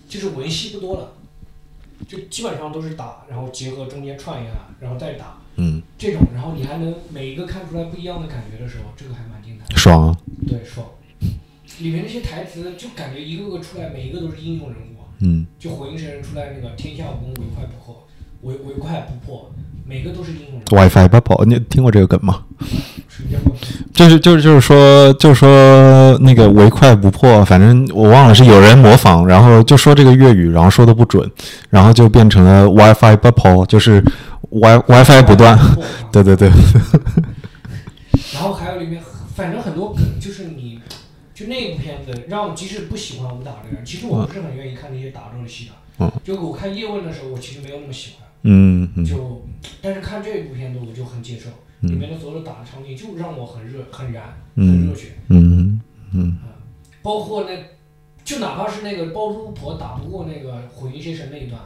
[0.09, 1.12] 就是文戏不多了，
[2.09, 9.41] 就基本上都是打，然后结合中间串一下，然后再打嗯，这种，然后你还能每一个看出来不一样的感觉的时候，这个还蛮。
[9.77, 10.16] 爽啊。
[10.49, 10.87] 对，爽。
[11.81, 15.09] 里面那些台词就感觉一个个出来，每一个都是英雄人物啊。
[15.20, 18.07] 嗯就火影神人出来那个天下武功唯快不破，
[18.43, 19.51] 唯唯快不破，
[19.87, 20.89] 每个都是英雄人物。
[20.89, 22.43] ，WiFi 不跑，你听过这个梗吗？
[23.95, 31.29] 就是就是就是说就是说那个唯快不破，反正我忘了是有人模仿，然后就说这个粤语，然后说的不准，
[31.70, 34.03] 然后就变成了 WiFi 不跑，就是
[34.51, 35.59] Wi WiFi 不断。
[36.11, 36.49] 对对对，
[38.35, 39.01] 然后还有里面
[39.35, 40.80] 反正很多梗，就是你
[41.35, 45.72] 就那部片子，让我即使不喜欢武打的人，其实我不是很愿意看那些打斗的戏的。
[45.99, 46.12] 嗯。
[46.22, 48.28] 就我看叶问的时候，我其实没有那么喜欢。
[48.43, 49.05] 嗯嗯。
[49.05, 49.43] 就
[49.80, 51.49] 但是看这部片子，我就很接受，
[51.89, 54.68] 里嗯面的所有的打的场景就让我很热、很燃、嗯。
[54.68, 55.12] 很热血。
[55.28, 55.80] 嗯
[56.12, 56.39] 嗯。
[57.01, 57.59] 包括那，
[58.24, 61.61] 就哪怕是那个包租婆打不过那个火云邪神那一段，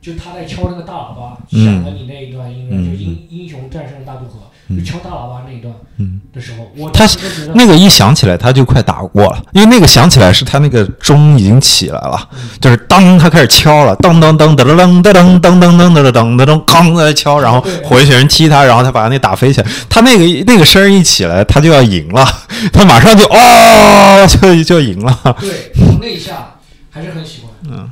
[0.00, 1.64] 就他在敲那个大喇叭，嗯。
[1.64, 7.06] 响了你那一段音乐，嗯就英英雄战胜大渡河，就敲大喇叭那一段嗯，的时候，我他
[7.54, 12.28] 那个一响起来他就快打过了，因为那个响起来是他那个钟已经起来了，
[12.60, 22.24] 就是当他开始敲了，当当当当当当当当当当当当当当，刚在敲，然后火云邪神踢他，然后他把他那打飞起来，他那个那个声儿一起来，他就要赢了，
[22.72, 26.56] 他马上就哦就就赢了，对，那一下
[26.90, 27.50] 还是很喜欢。
[27.70, 27.88] 嗯。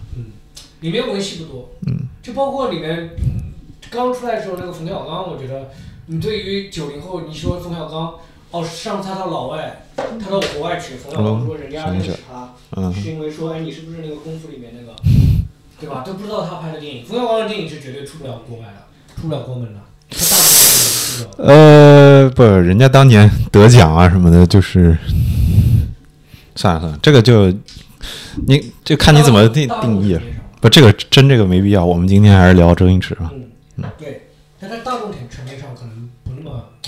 [0.80, 3.50] 里面文戏不多，嗯，就包括里面嗯
[3.90, 5.70] 刚出来的时候那个冯小刚，我觉得
[6.06, 8.14] 你对于九零后，你说冯小刚，
[8.52, 14.94] 哦，上次他到老外，他到国外去，冯小刚说人家认识他，嗯是因为说，哎，你是不是那个功夫里面那个，
[15.80, 16.04] 对吧？
[16.06, 19.80] 都不知道他拍的电影，冯小刚的电影是绝对出不了国外的，出不了国门的，
[20.10, 20.42] 他大部
[21.36, 21.46] 分。
[21.46, 24.96] 呃，不，人家当年得奖啊什么的，就是
[26.54, 27.50] 算了算了，这个就
[28.46, 30.22] 你就看你怎么定定义了。
[30.60, 31.84] 不，这个真这个没必要。
[31.84, 33.30] 我们今天还是聊周星驰吧。
[33.76, 34.28] 嗯，对，
[34.60, 35.65] 但在大众层层面上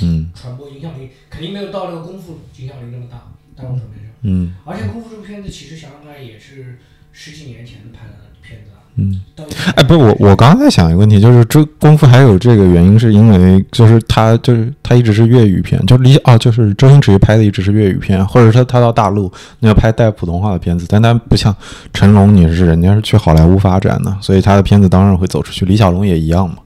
[0.03, 3.23] 嗯传播影响力，肯定没有到那个功夫影响力那么大，
[3.57, 4.13] 大众层面上。
[4.23, 6.79] 嗯而且功夫这部片子其实想想看也是
[7.13, 8.83] 十几年前拍的片子啊。
[9.01, 9.45] 嗯，到
[9.77, 21.55] 哎，不是我，我刚刚在想一个问题，就是这功夫还有这个原因，是因为就是他就是他一直是粤语片，就李哦，就是周星驰拍的一直是粤语片，或者说他到大陆那要拍带普通话的片子，但他不像
[21.93, 25.65] 成龙，你是人家是去好莱坞发展的，所以他的片子当然会走出去。
[25.65, 26.57] 李小龙也一样嘛，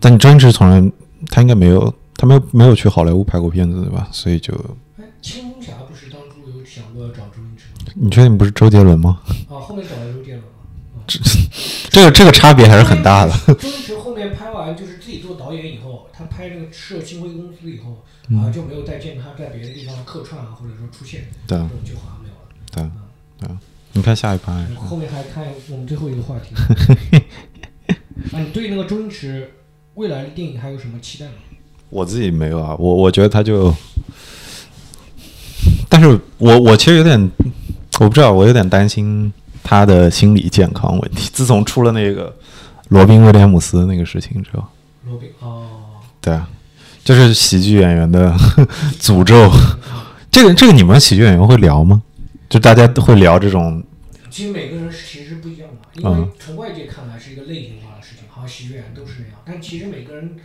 [0.00, 0.90] 但你周星驰从来
[1.28, 1.92] 他应该没有，
[2.24, 4.08] 他没有没有去好莱坞拍过片子对吧？
[4.10, 4.54] 所以就
[4.96, 7.92] 哎，青龙侠不是当初有想过要找周星驰吗？
[7.94, 9.20] 你确定不是周杰伦吗？
[9.50, 10.48] 啊，后面找了周杰伦了。
[11.90, 13.54] 这个这个差别还是很大的。
[13.56, 22.90] 周星驰后面拍完就是自己做导演以后，他拍这个设星辉公司以后，嗯啊就没有再见他在别的地方客串啊，或者说出现，对这种就好像没有了。
[23.38, 23.54] 对对，
[23.92, 24.74] 你看下一盘。
[24.76, 26.54] 后面还看我们最后一个话题。
[28.32, 29.52] 啊，你对那个周星驰
[29.92, 31.32] 未来的电影还有什么期待吗？
[31.90, 33.74] 我自己没有啊，我我觉得他就，
[35.88, 37.30] 但是我我其实有点，
[38.00, 39.32] 我不知道，我有点担心
[39.62, 41.30] 他的心理健康问题。
[41.32, 42.34] 自从出了那个
[42.88, 44.64] 罗宾威廉姆斯那个事情之后，
[45.06, 45.68] 罗宾哦，
[46.20, 46.48] 对啊，
[47.04, 48.34] 就是喜剧演员的
[49.00, 49.50] 诅咒。
[50.30, 52.02] 这个这个你们喜剧演员会聊吗？
[52.48, 53.82] 就大家会聊这种，
[54.30, 60.36] 其实每个人其实不一样的，因为嗯从外界看来是一个类型化的事情，好像喜剧演员都是那样，但其实每个人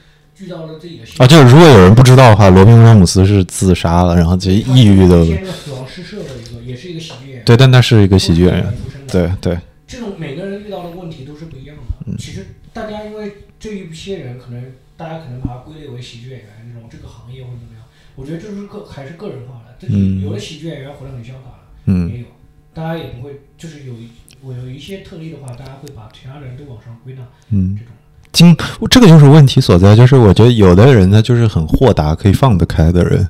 [0.42, 8.74] 遇到了自己的心啊，就是如果有人不知道的话，罗宾威廉姆斯是自杀了，然后就抑郁的，天的死亡诗社的一个，也是一个喜剧演员，对，但他是一个喜剧演员，
[9.08, 12.16] 对对，这种每个人遇到的问题都是不一样的嗯。
[12.18, 14.64] 其实大家因为这一批人，可能
[14.96, 17.84] 大家可能把它归类为喜剧演员这种这个行业或者怎么样，
[18.16, 19.88] 我觉得这是个还是个人化的。
[19.88, 22.26] 嗯有的喜剧演员活得很潇洒的，嗯也有，
[22.74, 23.94] 大家也不会就是有
[24.42, 27.84] 我有一些特例的话，大家会把其他人都往上归纳嗯这。
[27.84, 27.92] 种。
[28.32, 28.56] 经
[28.90, 33.28] 这个就是问题所在，就是我觉得有的人他就是很豁达，可以放得开的人，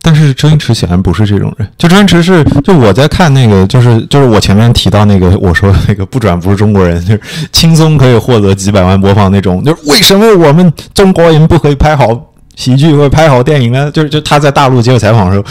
[0.00, 1.68] 但是周星驰显然不是这种人。
[1.76, 7.20] 就周星驰是，就我在看那个，就是就是我前面提到那个，我说那个不转不是中国人，就是
[7.52, 13.90] 轻松可以获得几百万播放那种，就是为什么我们中国人不可以拍好喜剧或者拍好电影呢？
[13.90, 15.44] 就是就他在大陆接受采访的时候。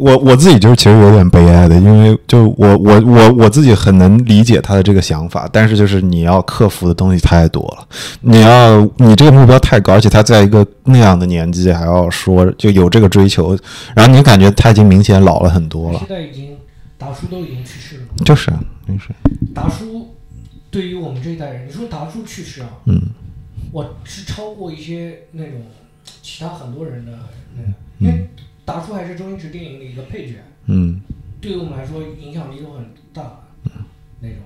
[0.00, 7.86] 我我自己就是其实有点悲哀的，因为就我我我我自己很能理解他的这个想法，但是就是你要克服的东西太多了，
[8.22, 13.56] 你要你这个目标太高，而且他在一个那样的年纪还要说就有这个追求，
[13.94, 16.56] 然后你感觉他已经明显老了很多了现，在已经
[16.96, 18.50] 达叔都已经去世了，就是
[18.88, 19.10] 就是
[19.54, 20.08] 达叔
[20.70, 23.00] 对于我们这一代人，你说达叔去世啊，嗯。
[23.72, 25.60] 我是超过一些那种
[26.22, 27.12] 其他很多人的
[27.56, 28.28] 那个，因为
[28.64, 30.34] 达叔还是周星驰电影里一个配角，
[30.66, 31.00] 嗯
[31.40, 33.40] 对于我们来说影响力都很大，
[34.20, 34.38] 那种。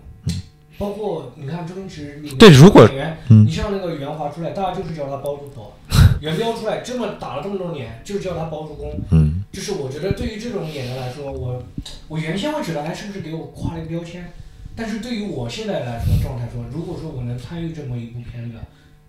[0.77, 5.73] 包括你看周星驰里面对如果演员，嗯你像那个袁华出来，大家就是叫他包租婆；
[6.21, 8.93] 袁彪出来，这么打了这么多年，就是叫他包租公。
[9.13, 11.63] 嗯就是我觉得对于这种演员来说，我
[12.09, 14.33] 我原先会觉得，哎，是不是给我挂了一个标签？
[14.75, 18.57] 但是对于我现在来说状态说，如果说我能参与这么一部片子，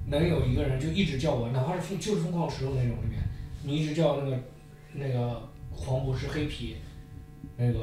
[0.08, 3.24] 能有一个人就一直叫我，哪怕是疯就是疯狂石头那种里面，
[3.64, 4.38] 你一直叫那个
[4.98, 6.78] 那个黄渤是黑皮，
[7.58, 7.80] 那个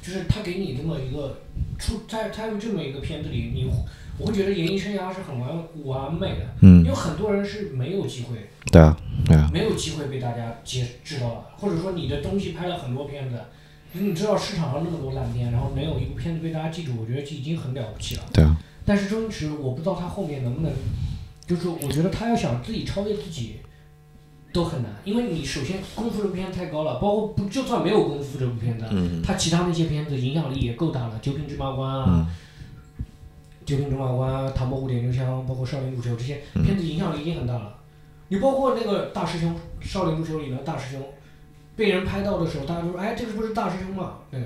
[0.00, 1.40] 就是他给你这么一个
[1.78, 3.70] 出在参与这么一个片子里，你
[4.18, 5.50] 我会觉得演艺生涯是很完
[5.84, 8.48] 完美的，因嗯，为很多人是没有机会。
[8.70, 8.96] 对啊
[9.26, 13.40] 对啊，没有机会被大家接知道了，或者说你的东西拍了很多片子，
[13.92, 18.22] 你知道市场上那么多烂片，然后能有一部片子被大家记住，我觉得已经很了不起了。
[18.32, 20.72] 对啊，但是周星驰，我不知道他后面能不能，
[21.46, 23.56] 就是我觉得他要想自己超越自己，
[24.54, 32.26] 都很难，因为你首先功夫这部片太高了，包括不就算没有功夫这部片子，嗯他其他那些片子影响力也够大了，《九品芝麻官》啊，嗯
[33.66, 37.74] 九品芝麻官》啊，《唐伯虎点秋香》，包括《少林足球》这些嗯片子影响力已经很大了。
[38.28, 39.54] 你包括那个大师兄，
[39.86, 41.02] 《少林足球》里的大师兄，
[41.74, 44.44] 被人拍到的时候，大家都说：“哎，这个不是大师兄吗？”那个。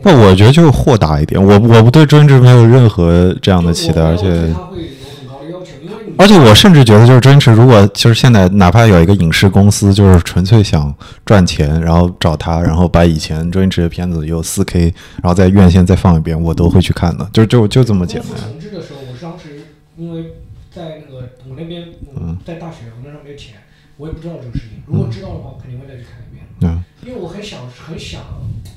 [0.00, 4.88] 那，我觉得就是豁达一点，我我不对周星驰没有任何这样的期待，而且他会
[6.18, 10.92] 而且我甚至觉得，就是周星驰，如果就是现在哪怕有一个影视公司，就是纯粹想
[11.24, 14.92] 赚钱，然后找他，然后把以前周星驰的片子有四 K，
[15.22, 18.30] 然后在院线再放一遍，我都会去看的，就就就这么简单。
[18.50, 19.62] 重置的时候，我当时
[19.96, 20.32] 因为
[20.74, 21.84] 在那个我那边，
[22.16, 23.54] 嗯在大学，我那时候没有钱，
[23.96, 24.82] 我也不知道这个事情。
[24.86, 26.18] 如果知道的话，我肯定会再去看
[27.08, 28.20] 因为我很想很想，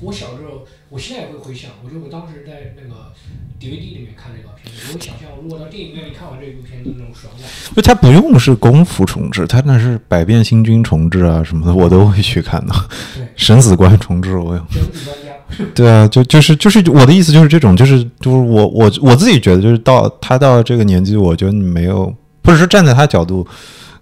[0.00, 3.12] 我小时候，我现在也会回想，我觉得我当时在那个
[3.60, 7.46] DVD 里面看这个片子，我会想象如果到电影院里看完这一部片子那种爽感。
[7.74, 12.72] 不，他不用是功夫重置，他那是百变星君重置啊什么的，我都会去看的。
[13.14, 14.66] 对， 神死关重置，我有。
[15.74, 22.06] 对啊，就就是就是我的意思就是这种，就是就是我我我自己觉得，就是到他到这个年纪，我觉得你没有，
[22.42, 23.46] 或者说站在他角度，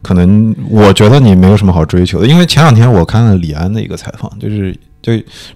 [0.03, 2.27] 可能我觉得你没有什么好追求的。
[2.27, 5.13] 因为前两天我看了李安的一个采访，就是就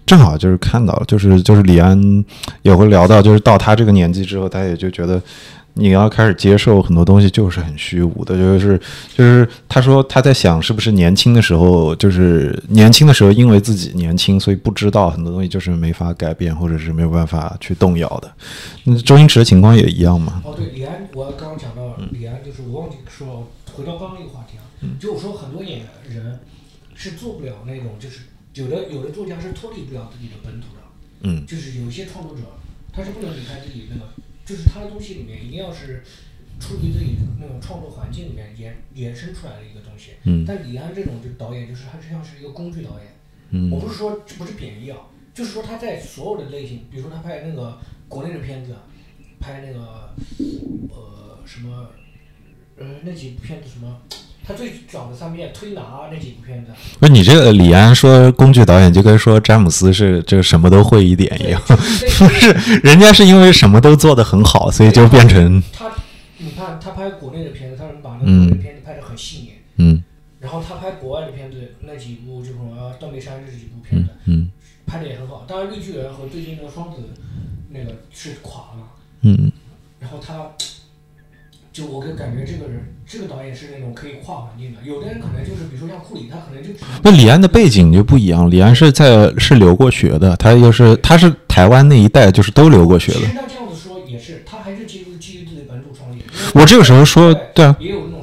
[0.06, 2.24] 正好就是看到了，就是就是李安
[2.62, 5.20] 也会聊到，就是到他这个年纪之后，他也就觉得
[5.74, 8.80] 你要开始接受很多东西就是很虚无的，就是
[9.14, 18.30] 就是他说他在想是不是年轻的时候，就是年轻的时候因为自己年轻，所以不知道很多东西就是没法改变，或者是没有办法去动摇的。
[18.84, 20.40] 那周星驰的情况也一样嘛？
[20.44, 21.82] 哦，对，李安，我刚刚讲到
[22.12, 24.64] 李安，就是我忘记说，回到刚刚那个话题啊，
[24.98, 26.40] 就是说很多演人
[26.94, 28.22] 是做不了那种，就是
[28.54, 30.82] 有的有的作家是脱离不了自己的本土的，
[31.22, 31.44] 嗯。
[31.46, 32.42] 就是有一些创作者
[32.92, 34.08] 他是不能离开自己那个，
[34.44, 36.02] 就是他的东西里面一定要是
[36.60, 40.12] 出于自己那种创作环境里面延延伸出来的一个东西。
[40.24, 40.44] 嗯。
[40.46, 43.12] 但李安这种就导演，就是他就像是一个工具导演。
[43.70, 44.98] 我嗯不是说这不是贬义啊，
[45.32, 48.74] 就是说他在所有的类型，比如说他拍那个国内的片子，
[49.38, 50.14] 拍那个
[50.90, 51.88] 呃什么
[52.78, 53.96] 呃那几部片子什么，
[54.46, 62.52] 他最早的三面推拿那几部片子，不是你这个李安说工具导演，就跟说詹姆斯是这个什么都会一点一对， 样，就是
[62.82, 65.90] 人家是因为什么都做得很好，所以就变成他，
[66.38, 70.02] 你看他拍国内的片子，他能把那个国内的片子拍得很细腻，嗯
[70.40, 74.50] 然后他拍国外的片子那几部，就什么《断背山》这几部片嗯子，嗯
[74.86, 75.46] 拍的也很好。
[75.48, 76.98] 当然，《绿巨人》和最近那个《双子》
[77.70, 78.84] 那个是垮了。
[79.22, 79.50] 嗯。
[79.98, 80.50] 然后他，
[81.74, 84.78] 就我跟感觉这个人，这个导演是那种可以跨环境的。
[84.84, 86.70] 有的人可能就是，比如说像库里，他可能就
[87.02, 93.18] 那李安的背景就不一样，李安是在是留过学的，他又是他是台湾那一代就是都留过学的。
[93.18, 96.22] 这样子说也是，他还是基于基于自己本土创业。
[96.54, 98.13] 我这个时候说，对啊，也有。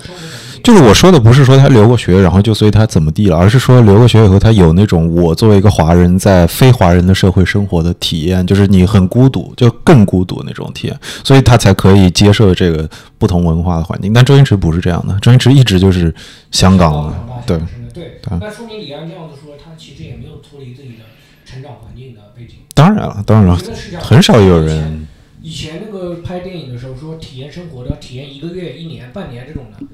[0.64, 14.14] 就是我说的不是说他留过学，然后就所以他怎么地了，而是说留过学以后，他有那种我作为一个华人在非华人的社会生活的体验，就是你很孤独，就更孤独那种体验，所以他才可以接受这个不同文化的环境。
[14.14, 16.14] 但周星驰不是这样的，周星驰一直就是
[16.52, 17.14] 香港的，
[17.46, 17.58] 对
[17.94, 18.38] 对对。
[18.40, 21.04] 那说明李安这样子说，他其实也没有脱离自己的
[21.46, 22.58] 成长环境的背景。
[22.74, 23.60] 当然了，当然了。
[24.00, 25.08] 很少有人，
[25.42, 29.86] 以前那个拍电影的时候说体验生活的，要体验一个月、一年、半年这种的，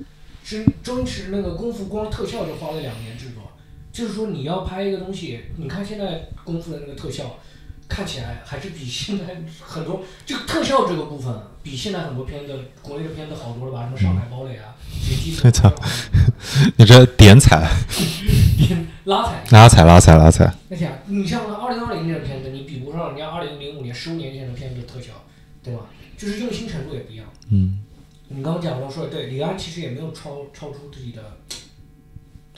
[0.49, 3.51] 是周星驰那个功夫光特效就花了两年制作。
[3.91, 7.37] 就是说你要拍一个东西，你看现在功夫的那个特效，
[7.89, 9.25] 看起来还是比现在
[9.59, 13.83] 很多这个特效这个部分比现在很多片子国内的片子好多了吧？
[13.83, 14.73] 什么《上海堡垒》啊，
[15.09, 15.73] 《绝技》我操
[16.77, 17.67] 你这点彩
[19.03, 19.43] 拉踩。
[19.51, 25.11] 拉踩拉踩拉踩，那想你像二零二零年的片子，你比不上人家二零零五年十五年前的片子的特效，
[25.61, 25.81] 对吧？
[26.15, 27.25] 就是用心程度也不一样。
[27.49, 27.79] 嗯。
[28.29, 31.21] 你刚刚讲到说，对李安其实也没有超超出自己的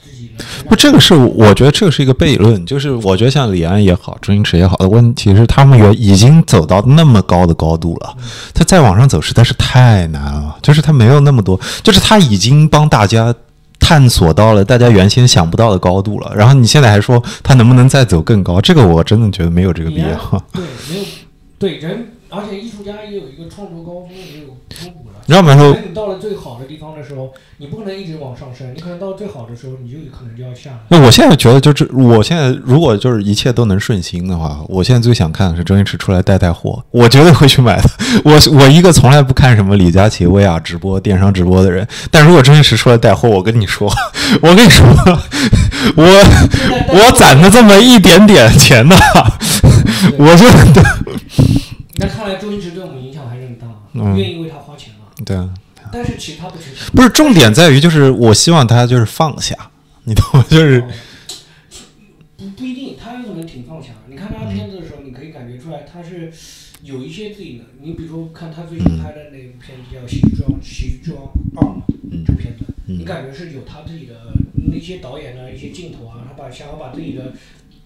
[0.02, 0.32] 自己。
[0.68, 8.16] 不，这个是我觉得这个是一个悖论，就是我觉得像李安也好，周星驰也好的问题是，他们原已经走到那么高的高度了，
[8.52, 13.34] 他再往上走实在是太难了，就是他没有那么多，就是他已经帮大家。
[13.82, 18.60] 探索到了大家原先想不到的高度了，然后你现在还说他能不能再走更高？
[18.60, 20.44] 这个我真的觉得没有这个必要。
[20.52, 21.04] 对没有
[21.58, 25.20] 对人，而且艺术家也有一个创作高峰，也有低谷的。
[25.26, 30.78] 要不然说你到了最好的地方的时候，你不可能一直往上升，你可能到最好的时候，你就有可能就要下来。
[30.88, 37.90] 那我现在觉得，就是我现在如果就是一切都能顺心的话，我现在最想看的是周星驰出来带带货，我绝对会去买的。
[38.24, 43.92] 我我一个从来不看什么李佳琦、薇娅直播、电商直播的人，但如果周星驰出来带货，我跟你说，
[44.40, 44.86] 我跟你说，
[45.96, 46.04] 我
[46.88, 48.96] 我攒了这么一点点钱呢，
[50.16, 50.46] 我就
[52.00, 55.06] 那看来周星驰对我们影响还是很大，嗯愿意为他花钱嘛。
[55.24, 55.52] 对啊，
[55.92, 56.86] 但是其实他不值钱。
[56.94, 59.54] 不是重点在于就是我希望他就是放下，
[60.04, 60.44] 你懂吗？
[60.48, 60.88] 就是哦
[62.38, 63.90] 不不一定，他有可能挺放下。
[64.08, 66.32] 你看他片子的时候，你可以感觉出来他是
[66.82, 67.64] 有一些自己的。
[67.82, 71.24] 你比如说看他最近拍的那部片子叫《喜剧之王》，《喜剧之王
[71.56, 71.82] 二》嘛，
[72.26, 74.14] 这部片子，你感觉是有他自己的
[74.72, 77.34] 那些导演的一些镜头啊，他把想要把自己的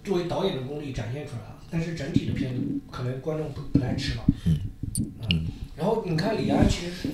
[0.04, 1.53] 作为导演的功力展现出来了。
[1.74, 4.24] 但是整体的片子可能观众不不太吃了。
[5.28, 5.46] 嗯。
[5.76, 7.08] 然后你看李安，其实是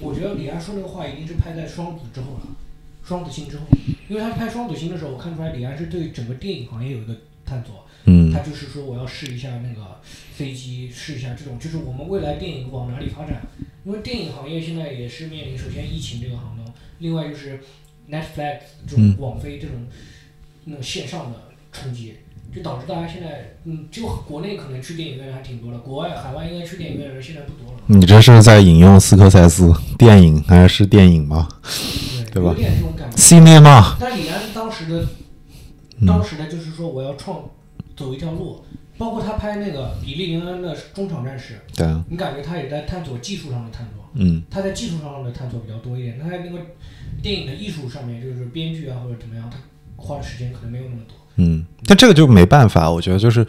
[0.00, 2.42] 我觉得李安说那个话一定是拍在《双子》之后了，
[3.08, 3.66] 《双子星》之后，
[4.08, 7.84] 因为他拍《双子星》的时候，我看出来李安是对整个电影行业有一个探索。
[8.06, 13.42] 嗯他就是说我要试一下那个飞机，试一下这种，就是我们未来电影往哪里发展？
[13.84, 17.58] 因为电影行业现在也是面临首先疫情这个行当，另外就是
[18.08, 19.86] Netflix 这种嗯网飞这种
[20.66, 22.14] 那种线上的冲击，
[22.54, 27.80] 就导致大家现在嗯，就国内可能去电影院还挺多的，国外海外应该去电影院的人现在不多了。
[27.86, 31.48] 你这是在引用斯科塞斯电影还是电影吗
[32.32, 33.16] 对，对吧有点这种感觉。
[33.16, 35.06] ？Cinema，但李安当时的，
[35.98, 37.44] 嗯当时的就是说我要创
[37.96, 38.64] 走一条路，
[38.96, 46.58] 包括他拍那个比利林恩的中场战士，对啊，你感觉他也在探索技术上的探索，嗯他在技术上的探索比较多一点，他在那个
[47.22, 49.56] 电影的艺术上面，就是编剧啊或者怎么样，他
[49.96, 51.16] 花的时间可能没有那么多。
[51.36, 53.44] 嗯，但这个就没办法，我觉得就是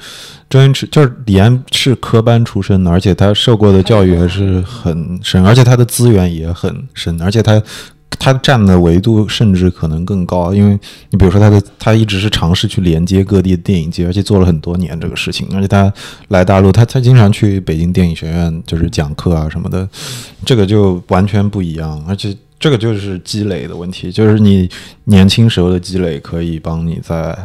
[0.50, 7.62] 周星驰，就是李安是科班出身的，而且他受过的教育还是很深，而且他的资源也很深，而且他
[8.18, 10.80] 他站的维度甚至可能更高，因为
[11.12, 15.94] 你比如说他的他一直是尝试去连接各地的电影节，而且做了很多年这个事情，而且他
[16.30, 19.88] 来大陆，他他经常去北京电影学院就是讲课啊什么的，
[20.44, 22.36] 这个就完全不一样，而且。
[22.58, 24.68] 这个就是积累的问题，就是你
[25.04, 27.38] 年轻时候的积累可以帮你在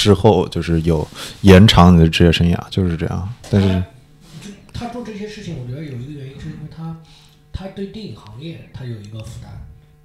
[0.00, 1.06] 之后就是有
[1.42, 3.28] 延长你的职业生涯，就是这样。
[3.50, 3.68] 但是
[4.40, 6.96] 就他做这些事情，我觉得有一个原因是因为他
[7.52, 9.50] 他对电影行业他有一个负担，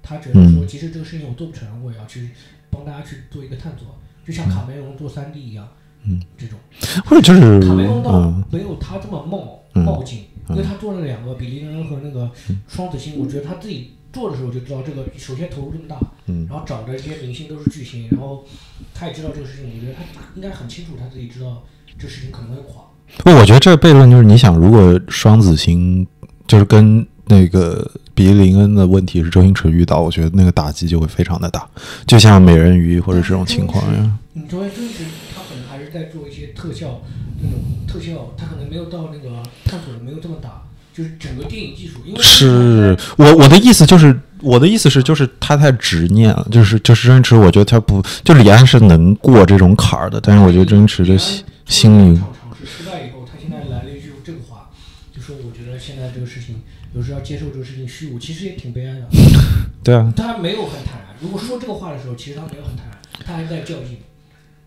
[0.02, 2.28] 他觉得说其实这个事情我做不成，我也要去
[2.70, 3.88] 帮大家去做一个探索，
[4.26, 5.66] 就像卡梅隆做三 D 一样，
[6.04, 6.58] 嗯，这种
[7.06, 8.44] 或者就是卡梅隆倒嗯。
[8.52, 9.82] 没有他这么冒嗯。
[9.84, 12.30] 冒进，因为他做了两个比利林恩和那个
[12.68, 18.46] 双子星，我觉得他自己做的时候就知道这个首先投入这么大，嗯然后找的这些明星都是巨星，然后
[18.94, 20.00] 他也知道这个事情，我觉得他
[20.34, 21.62] 应该很清楚他自己知道
[21.98, 22.82] 这事情可能会垮。
[23.18, 26.06] 不，我觉得这个悖论就是，你想，如果双子星
[26.46, 31.68] 就是跟那个比利林恩的问题是周星驰遇到，我觉得那个打击就会非常的大，
[32.06, 34.18] 就像美人鱼或者这种情况一样。
[34.32, 35.04] 你周星驰
[35.34, 37.02] 他可能还是在做一些特效
[37.42, 40.62] 那种特效，他可能没有到那个探索的没有这么大，
[40.96, 54.70] 就是整个电影技术，因为是我我的意思就是，我的意思是就是他太执念了，就是就是周星驰，我觉得他不就李安是能过这种坎儿的，但是我觉得周星驰的心心里一场尝试失败以后，他现在来了一句这个话，
[55.14, 56.62] 就说我觉得现在这个事情
[56.94, 59.06] 有时候要接受这个事情虚无，其实也挺悲哀的。
[59.84, 63.98] 对啊，他没有很坦然，如果说这个话的时候，其实他没有很坦然，他还在较劲。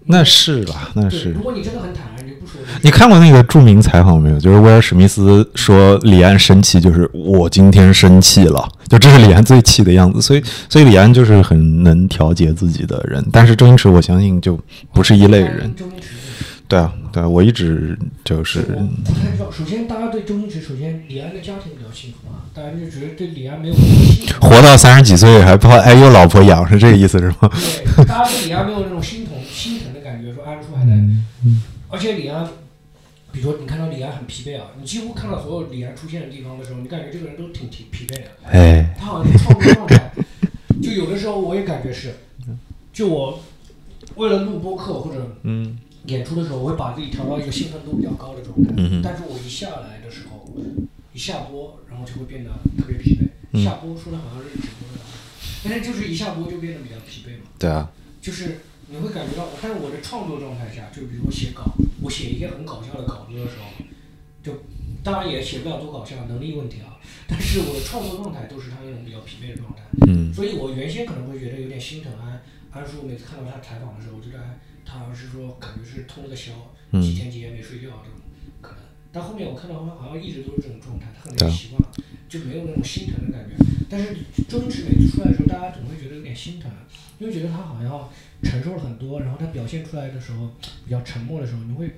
[0.06, 1.42] 那是吧，那，是如。
[1.42, 2.80] 果你真的很坦然，你就不说这个。
[2.82, 4.40] 你看过那个著名采访没有？
[4.40, 10.22] 就是威尔史密斯说李安生气，就是我今天生气了，就这是李安最气的样子。
[10.22, 14.60] 所以，所以李安就是很能调节自己的人，但是周星驰我相信就
[14.94, 15.72] 不是一类人。
[15.76, 15.99] 周星驰。
[16.70, 19.52] 对啊，对啊，我一直就是我不太知道。
[19.52, 24.28] 首先，大家对周星驰，首先李安的家庭比较幸福啊，大家就觉得对李安没有心。
[24.40, 27.50] 活到三十几岁还怕哎有老婆养，是这个意思是吗？
[27.52, 30.94] 对，大家对李安没有那种心疼心疼的感觉，说安叔还在。
[30.94, 31.26] 嗯
[31.92, 32.48] 而且李安，
[33.32, 38.26] 比如说你看到李安很疲惫啊，你几乎看到所有李安出现的地方的时候，你感觉这个人都挺挺疲惫的。
[38.44, 40.12] 哎，他好像是创作状态，
[40.84, 42.14] 就有的时候我也感觉是，
[42.94, 43.40] 就我
[44.18, 45.80] 为了录播客或者嗯
[46.10, 50.56] 演出的时候，我会把自己调到一个兴奋度比较高的状态，嗯但是我一下来的时候，
[51.14, 53.30] 一下播，然后就会变得特别疲惫。
[53.52, 55.02] 嗯下播说的好像是直播的，
[55.64, 57.90] 但是就是一下播就变得比较疲惫嘛，对啊，
[58.22, 61.64] 就是你会感觉到，但是我的创作状态下，就比如说写稿，
[62.02, 63.84] 我写一些很搞笑的稿子的时候，
[64.44, 64.62] 就
[65.04, 69.82] 当然也写不了多搞笑，能力问题啊，但是我的创作状态都是他那种比较疲惫的状态。
[70.08, 72.40] 嗯所以我原先可能会觉得有点心疼安
[72.72, 74.60] 安叔，每次看到他采访的时候，我觉得哎，
[74.90, 76.52] 他好像是说感觉是通了个宵，
[76.92, 78.20] 嗯几天几夜没睡觉这种
[78.60, 78.80] 可能。
[79.12, 81.90] 但后面我看到他好像一直都是这种状态，他可能也习惯了，
[82.28, 83.56] 就没有那种心疼的感觉。
[83.88, 84.18] 但是
[84.48, 86.72] 周星驰每次出来的时候，大家总会觉得有点心疼，
[87.20, 88.10] 因为觉得他好像
[88.44, 90.50] 承受了很多，然后他表现出来的时候
[90.86, 91.90] 比较沉默的时候，你会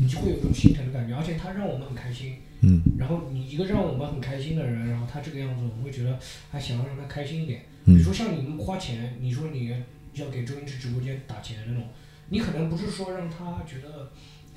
[0.00, 2.34] 你就会有一种心疼的感觉，而且他让我们很开心。
[2.62, 6.18] 嗯然后你一个让我们很开心的人，然后他这个样子，我们会觉得
[6.50, 7.62] 还想要让他开心一点。
[7.86, 9.74] 比如嗯说像你们花钱，你说你
[10.12, 11.84] 要给周星驰直播间打钱那种，
[12.30, 14.10] 你可能不是说让他觉得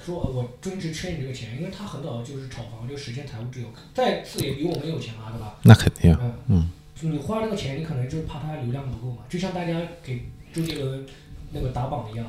[0.05, 5.55] 说呃我周星驰缺你这个钱，因为他很早就是炒房就实现财务自由，再次也比我们有钱嘛，对吧？
[5.63, 6.69] 那肯定啊，嗯嗯，
[6.99, 11.05] 就你花这个钱，你可能就是怕他流量不够嘛，就像大家给周杰伦
[11.51, 12.25] 那个打榜一样，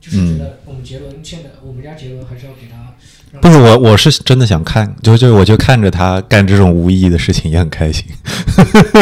[0.00, 2.94] 就是觉得我们杰伦现在我们家杰伦还是要给他
[3.40, 8.06] 不是我，我是真的想看，就就我就看着他干这种无意义的事情也很开心，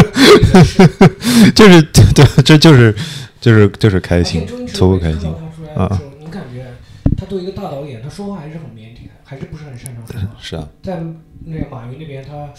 [1.55, 1.81] 就是
[2.13, 2.93] 对，这就是
[3.39, 5.33] 就是就是开心足够开心
[5.77, 6.65] 的时候，你感觉
[7.17, 10.35] 他作为一个大导演，他说话还是很腼腆，还是不是很擅长说话。
[10.41, 11.03] 是啊，在
[11.45, 12.49] 那个马云那边，他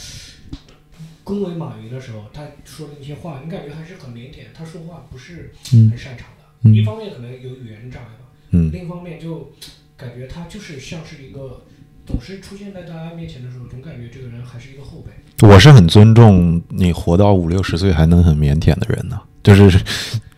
[1.25, 6.45] 恭维马云的时候，他说的一些话，你感觉还是很腼腆，他说话不是嗯很擅长的。
[6.63, 9.53] 嗯一方面可能有语言障碍吧，嗯另一方面就
[9.97, 11.65] 感觉他就是像是一个
[12.05, 15.47] 总是出现在大家面前的时候，总感觉这个人还是一个后辈。
[15.47, 19.81] 我是很尊重你活到五六十岁还能很腼腆的人呢，就是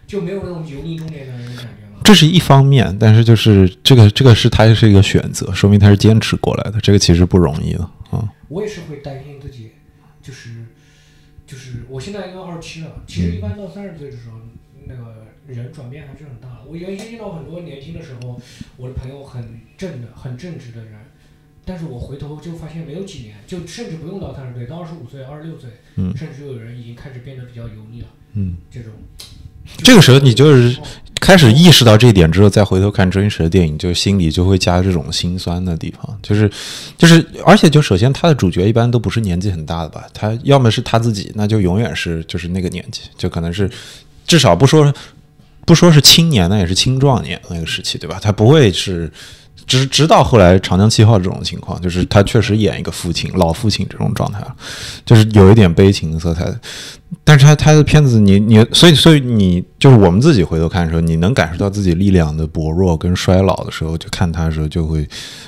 [0.07, 1.90] 就没有那种油腻中年男人的感觉吗？
[2.03, 8.29] 这是一方面，但是就是这个这个是他是一个选择，说明他是坚持过来的，这个其实不容易的啊。
[8.49, 9.71] 我也是会担心自己，
[10.23, 10.65] 就是
[11.47, 14.39] 就是我现在因为二十七了，其实一般到三十岁的时候，
[14.87, 16.65] 那个人转变还是很大的。
[16.67, 18.41] 我原先遇到很多年轻的时候，
[18.77, 20.95] 我的朋友很正的、很正直的人，
[21.65, 28.09] 但是我回头就发现没有几年，就甚至不用到三十岁，到二十五岁、二十六岁，嗯甚至就有人已经开始变得比较油腻了。
[28.35, 28.93] 嗯，这种，
[29.79, 30.79] 这个时候你就是
[31.21, 36.51] 开始意识到这一点之后，再回头看周星驰的电影，就心里就会加这种心酸的地方，就是
[36.97, 43.71] 就是，而且就首先他的主角一般都不是年纪很大的吧，他要么是他自己，那就永远是就是那个年纪，就可能是
[44.27, 44.93] 至少不说
[45.67, 48.19] 不说是青年，那也是青壮年那个时期，对吧？
[48.21, 49.11] 他不会是。
[49.67, 54.55] 直直到后来《长江七号》这种情况，就是他确实演一个父亲、老父亲这种状态了，
[55.05, 56.53] 就是有一点悲情色彩。
[57.25, 65.05] 但是他他的片子你，你所以所以你就是我们自己回头看的时候，你能感受到自己力量的薄弱跟衰老的时候，就看他的时候就会，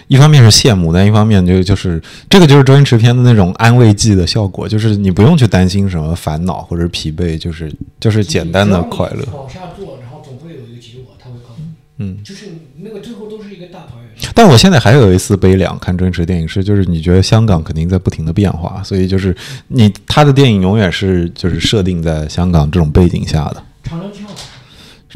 [0.09, 9.23] 一方面是羡慕，但一方面就就是这个就是周星驰片的那种安慰剂的效果，就是你不用去担心什么烦恼或者疲惫，就是就是简单的快乐
[10.01, 11.71] 然后总会有一个结果，他会告诉你，
[12.03, 12.47] 嗯，就是
[12.79, 14.13] 那个最后都是一个大团圆。
[14.35, 19.35] 但我现在还有一丝悲凉，看周星驰电影是，就是你觉得香港肯定在不停的变化，所以就是
[19.69, 23.63] 你他的电影永远是就是设定在香港这种背景下的。
[23.85, 24.31] 长江七号，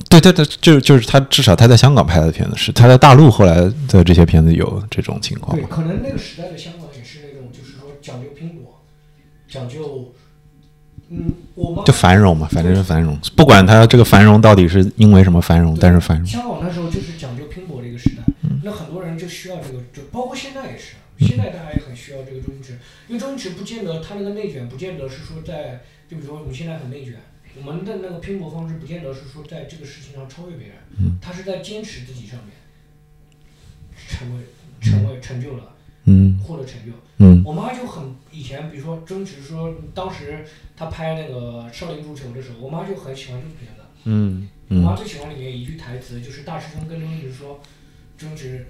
[0.08, 3.54] 对对对，就就是他至少他在香港拍的片子是，他在大陆后来
[3.88, 8.82] 的这些片子有这种情况对，可能那个时代的香港也是那种，就是说讲究拼搏，
[9.48, 10.12] 讲究，
[11.08, 11.32] 嗯，
[11.84, 16.26] 就繁荣嘛，反正是繁荣，不管他这个繁荣到底是因为什么繁荣，但是繁荣。
[16.26, 18.22] 香港那时候就是讲究拼搏的一个时代，
[18.64, 22.78] 那很多人就需要这个，就包括现在也是，现在大家也很需要这个周星驰，
[23.08, 27.14] 因为周星驰不见得他那个内卷，不见得是说在，就比如说我们现在很内卷，
[27.64, 30.76] 我们的那个拼搏方式不见得是说在这个事情上超越别人，
[31.22, 32.52] 他是在坚持自己上面，
[34.08, 34.42] 成为
[34.80, 35.75] 成为成就了，
[36.06, 36.92] 嗯获得成就。
[37.18, 40.44] 嗯我妈就很以前，比如说周星驰说当时
[40.76, 43.82] 她拍那个《少林足球》的时候，我妈就很喜欢这部片子。
[44.04, 47.60] 嗯我妈嗯最喜欢里面一句台词，就是大师兄跟周星驰说，
[48.18, 48.66] 周星驰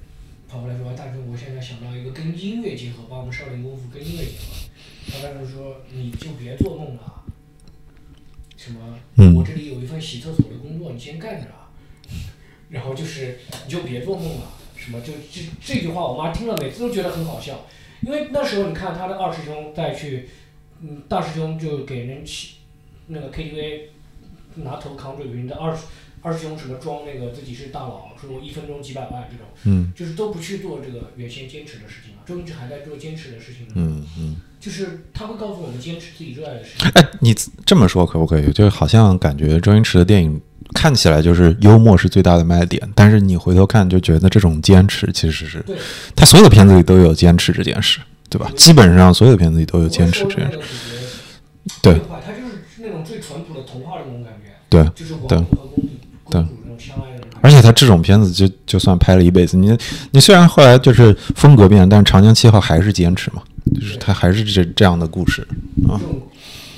[0.48, 4.66] 跑过来说，大师兄，我现在想到一个跟音乐结合，把我们少林功夫跟音乐结合。
[5.08, 7.24] 然后大师兄说，你就别做梦了，
[8.56, 11.70] 什么，嗯我这里有一份洗厕所的工作，你先干着啊。
[12.68, 17.66] 然后就是你就别做梦了，什么就这这句话，我妈听了每次都觉得很好笑，
[18.02, 20.28] 因为那时候你看他的二师兄再去，
[20.80, 22.56] 嗯，大师兄就给人去
[23.08, 23.80] 那个 KTV
[24.56, 25.76] 拿头扛水瓶的二
[26.22, 32.22] 二师兄什么装那个自己是大佬，说我一分钟几百万这种，嗯就是都不去做这个原先坚持的事情了。
[32.26, 34.36] 周星驰还在做坚持的事情呢，嗯嗯。
[34.58, 36.90] 就是他会告诉我们坚持自己热爱的事情。
[36.94, 37.32] 哎，你
[37.64, 38.50] 这么说可不可以？
[38.52, 40.40] 就是好像感觉周星驰的电影
[40.74, 45.64] 看起来就是幽默是最大的卖点，但是你回头看就觉得这种坚持其实是，
[46.14, 48.50] 他所有的片子里都有坚持这件事，对吧？
[48.56, 50.58] 基本上所有的片子里都有坚持这件事。
[51.82, 51.94] 对。
[51.94, 55.90] 他就是那种最淳朴的童话的那种感觉，对，就是王对子和公主
[56.30, 57.30] 对公主那种相爱的那种。
[57.30, 57.38] 感觉。
[57.42, 59.76] 而且他这种片子就就算拍了一辈子，你
[60.10, 63.42] 你虽然后来就是风格变了，但是《长江七号》还是坚持嘛，
[63.74, 65.42] 就是他还是这这样的故事
[65.88, 65.94] 啊。
[65.98, 66.22] 这，种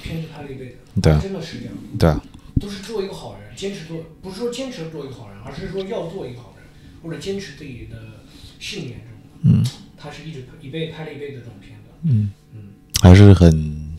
[0.02, 1.12] 片子拍了一辈子，对。
[1.12, 2.10] 啊真的是这样，对。
[2.10, 2.22] 啊，
[2.60, 3.27] 都是做一个好人，
[3.58, 6.64] 坚持做，不是说坚持做一个好人，而是说要做一个好人，
[7.02, 8.22] 或者坚持自己的
[8.60, 9.58] 信念这种。
[9.58, 12.68] 嗯，他是一直一辈拍了一辈子这种片子，嗯嗯，
[13.02, 13.98] 还是很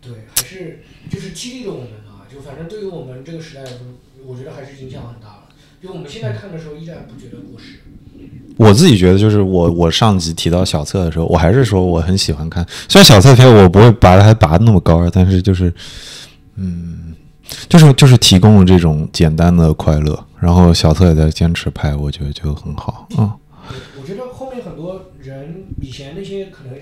[0.00, 3.80] 对，还是就是激励了我们啊，就反正对于我们这个时代来说，
[4.24, 5.42] 我觉得还是影响很大了。
[5.82, 7.80] 就我们现在看的时候，依然不觉得过时。
[8.56, 12.66] 我自己觉得，就是我我上集提到小册的时候，我还是说我很喜欢看。
[12.88, 15.70] 虽然小册片我不会把它拔的那么高，但是就是，
[16.54, 17.03] 嗯，
[17.68, 23.06] 就是就是提供了这种简单的快乐，然后小策也在坚持拍，我觉得就很好。
[23.18, 23.30] 嗯
[23.98, 26.74] 我觉得后面很多人以前那些可能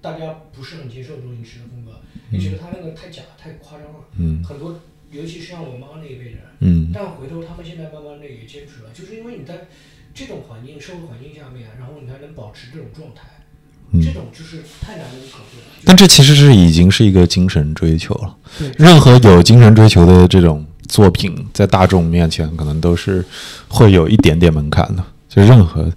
[0.00, 1.90] 大家不是很接受周星驰的风格，
[2.30, 3.98] 也觉得他那个太假太夸张了。
[4.16, 4.78] 嗯很多，
[5.10, 9.66] 尤其是像我妈那一辈人，嗯但回头他们现在慢慢的也坚持了，就是因为你在
[10.14, 13.39] 这种环境、社会环境下面，然后你还能保持这种状态，嗯
[13.92, 15.66] 这种就是太难能可贵了。
[15.84, 18.36] 但这其实是已经是一个精神追求了。
[18.58, 23.24] 对任何有精神追求的这种作品，在大众面前可能都是
[23.68, 25.04] 会有一点点门槛的。
[25.28, 25.88] 就任何，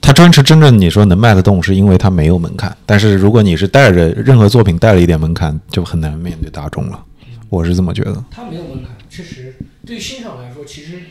[0.00, 2.76] 他专持真正你说能卖得动，是因为他没有门槛。
[2.84, 7.00] 但是如果你是带着任何作品带了一点门槛，就很难面对大众了。
[7.48, 8.24] 我是这么觉得。
[8.30, 9.54] 他没有门槛，确实
[9.86, 11.02] 对于欣赏来说，其实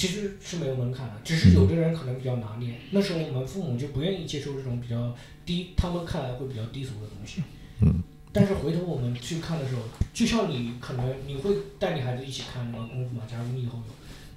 [0.00, 2.74] 其实是没有门槛的，只是有的人可能比较拿捏。
[2.92, 5.14] 那时候我们父母就不愿意接受这种比较
[5.44, 7.42] 低，他们看来会比较低俗的东西。
[7.82, 8.02] 嗯。
[8.32, 9.82] 但是回头我们去看的时候，
[10.14, 13.24] 就像你可能你会带你孩子一起看什么功夫嘛？
[13.30, 13.78] 假如你以后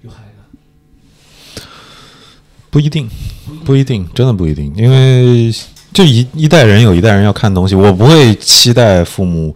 [0.02, 0.24] 有有孩
[1.56, 1.62] 子，
[2.70, 3.08] 不一定，
[3.48, 5.50] 不一定不一定，真的不一定，因为
[5.94, 9.56] 就一一代人有一代人要看东西，我不会期待父母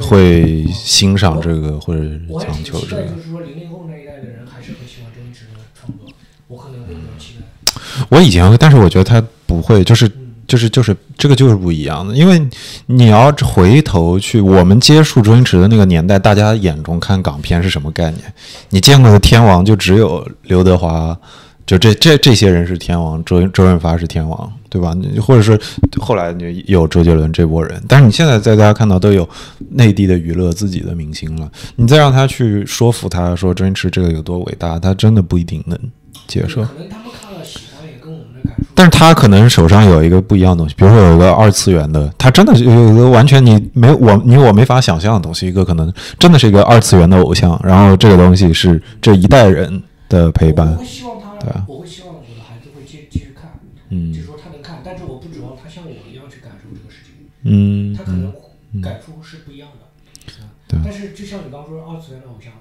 [0.00, 3.02] 会欣赏这个或者我还讲挺期待，求这个。
[3.02, 6.08] 就是说零零后那一代的人还是很喜欢周星驰的创作，
[6.48, 8.06] 我可能会比较期待。
[8.08, 10.12] 我以前会，但是我觉得他不会，就是嗯，
[10.46, 12.40] 就是就是这个就是不一样的，因为
[12.86, 18.32] 你要回头去我们接触周星驰的那个年代，大家眼中看港片是什么概念？
[18.70, 21.16] 你见过的天王就只有刘德华，
[21.64, 24.92] 就这这这些人是天王，周周润发是天王，对吧？
[24.94, 25.58] 你或者是
[26.00, 29.28] 后来你有周杰伦这波人，但是你现在在大家看到都有
[29.70, 35.78] 内地的娱乐自己的明星了，你再让他去说服他说周星驰这个有多伟大，他真的不一定能
[36.26, 36.62] 接受。
[36.62, 38.66] 可能他们看了喜欢也跟我们的感受。
[38.74, 50.76] 但是他可能手上有一个不一样的东西，比如说有一个二次元的，他真的是有一个完全你没我你我没法想象的东西，一个可能真的是一个二次元的偶像，然后这个东西是这一代人的陪伴，
[51.42, 53.58] 对啊，我会希望我的孩子会继继续看，
[53.90, 54.12] 嗯。
[54.12, 58.32] 就是说他能看，但是我不指望他像我一样去感受这个事情，嗯他可能
[58.72, 59.86] 嗯感触是不一样的。
[60.42, 60.48] 啊。
[60.68, 62.52] 对但是就像你刚刚说的二次元的偶像，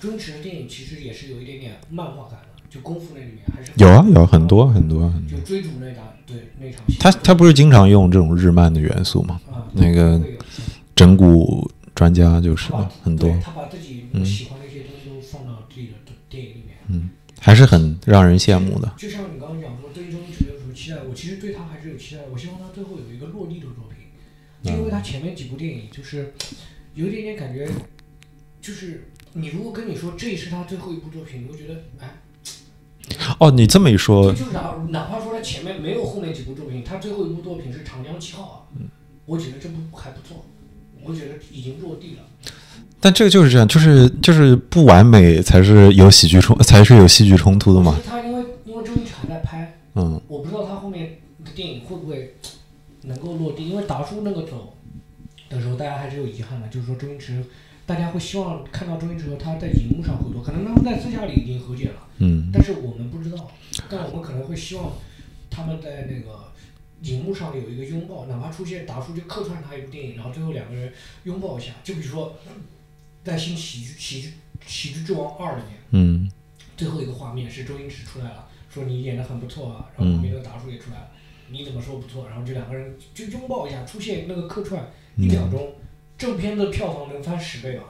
[0.00, 6.96] 周星驰的电影其实也是有一点点漫画感的，就功夫那里面还是有啊有很多很多很多，就追逐那场对那场戏。
[6.98, 9.40] 他他不是经常用这种日漫的元素吗？
[9.52, 10.20] 啊那个
[10.96, 12.72] 整蛊专家就是
[13.02, 14.24] 很多，他把自己嗯。
[14.24, 14.58] 喜欢
[17.50, 18.94] 还是很让人羡慕的。
[18.96, 21.02] 就像你刚刚讲说，对于周星驰有什么期待？
[21.02, 22.28] 我其实对他还是有期待的。
[22.30, 24.06] 我希望他最后有一个落地的作品，
[24.62, 26.32] 就因为他前面几部电影就是
[26.94, 27.68] 有一点点感觉，
[28.62, 32.20] 就是你如果跟你说这是他最后一部作品，你会觉得哎，
[33.40, 38.86] 哦，你这么一说，就哪哪怕说他前面没有后面几部作品，他最后一部作品是《长江七号》啊，
[39.26, 40.44] 我觉得这部还不错，
[41.02, 42.22] 我觉得已经落地了。
[43.00, 47.98] 但这个就是这样，就是就是不完美才是有喜剧冲，才是有戏剧冲突的嘛。
[48.06, 50.20] 他因为因为周星驰还在拍，嗯。
[50.28, 52.34] 我不知道他后面的电影会不会
[53.02, 54.74] 能够落地，因为达叔那个走
[55.48, 57.42] 的时候，大家还是有遗憾的，就是说周星驰，
[57.86, 62.50] 大家会希望看到周星驰和他在荧幕上合作，可能他们在私下里已经和解了，嗯。
[62.52, 63.50] 但是我们不知道，
[63.88, 64.92] 但我们可能会希望
[65.48, 66.52] 他们在那个
[67.02, 70.92] 荧幕上有一个拥抱，哪怕出现达叔就客串他一部电影，然后最后两个人
[71.24, 72.36] 拥抱一下，就比如说
[73.24, 74.32] 在《新喜剧喜剧
[74.66, 75.78] 喜剧之王二》里面。
[75.92, 76.30] 嗯
[76.76, 81.10] 最后一个画面是周星驰出来了，说你演的很不错啊，然后旁边那个达叔也出来了，
[81.50, 82.26] 你怎么说不错？
[82.26, 85.74] 然后这两个人就拥抱一下，出现那个客串一秒钟，
[86.16, 87.84] 这部片的票房能翻十倍吧？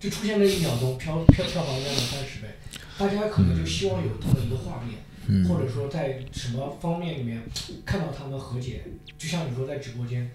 [0.00, 2.48] 就出现那一秒钟，票票票房应该能翻十倍，
[2.96, 7.42] 大家可能就希望有这么一个画面，或者说在什么方面里面
[7.84, 8.82] 看到他们和解，
[9.18, 10.30] 就像你说在直播间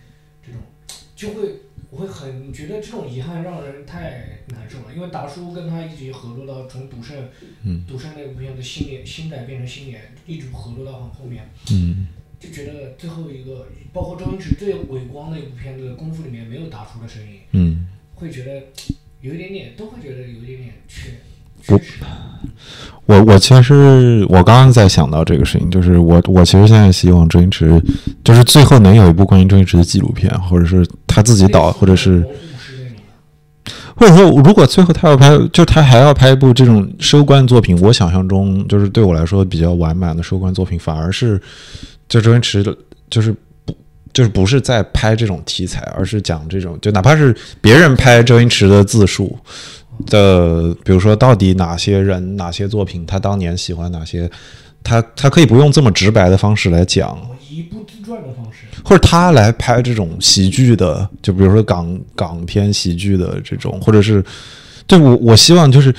[0.45, 0.61] 这种，
[1.17, 1.55] 就会
[1.89, 7.17] 我会很觉得这种遗憾让人太难受了，因为达叔跟他一起合作到从赌圣。
[7.63, 12.07] 嗯赌圣那部片子新年新代变成新年，一直合作到很后面，嗯
[12.39, 17.87] 就觉得最后一个，包括周星驰最伟光的一部片子《功夫》里面没有达叔的声音，嗯。
[18.19, 18.63] 会觉得
[19.21, 21.11] 有一点点，都会觉得有一点点缺
[21.67, 21.79] 我。
[23.05, 27.79] 我我其实我刚刚在想到这个事情，就是我我其实现在希望周星驰，
[28.23, 30.83] 就是最后能有一部关于周星驰的纪录片，或者是
[31.17, 32.23] 他自己导，或者是
[33.95, 41.41] 或者说如果最后他要拍，就他还要拍一部这种收官作品，我想象中就是对我来说比较完满的收官作品，反而是
[42.07, 42.77] 就周星驰的，
[43.09, 43.35] 就是
[43.65, 43.75] 不
[44.13, 49.35] 就是不是在拍这种题材，而是讲这种就哪怕是别人拍周星驰的自述。
[50.05, 54.29] 的，比如说到底哪些人、哪些作品，他当年喜欢哪些，
[54.83, 57.17] 他他可以不用这么直白的方式来讲，
[57.49, 64.23] 以一部自传的方式，或者他来拍这种喜剧的，就比如说港港片喜剧的这种，或者是，
[64.85, 65.93] 对我我希望就是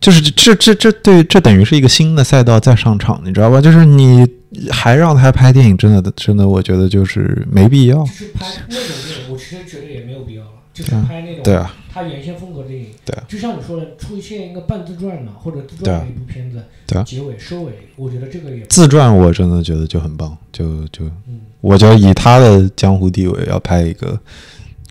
[0.00, 3.60] 就是这这这对这等于是一个新的赛道再上场，你知道吧？
[3.60, 4.26] 就是你
[4.70, 8.06] 还让他拍电影，真的真的，我觉得就是没必要就。
[8.06, 21.40] 是拍那种电影，我其实觉得也没有必要了，就是对啊拍那种对啊，他原先风格的电影，对啊就像你说的，出现一个半自传的或者自对啊传的一部片子，对啊结尾收尾，我觉得这个也自传我真的觉得就很棒，就就嗯。
[21.60, 24.18] 我就以他的江湖地位要拍一个，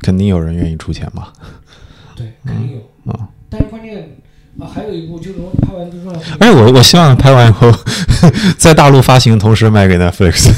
[0.01, 1.29] 肯定有人愿意出钱嘛。
[2.15, 3.11] 对，肯定有。
[3.11, 4.17] 啊但是关键
[4.59, 7.71] 啊，还有一部就是我拍完自传后，而且我我希望拍完以后，
[8.59, 10.51] 在大陆发行的同时卖给 Netflix。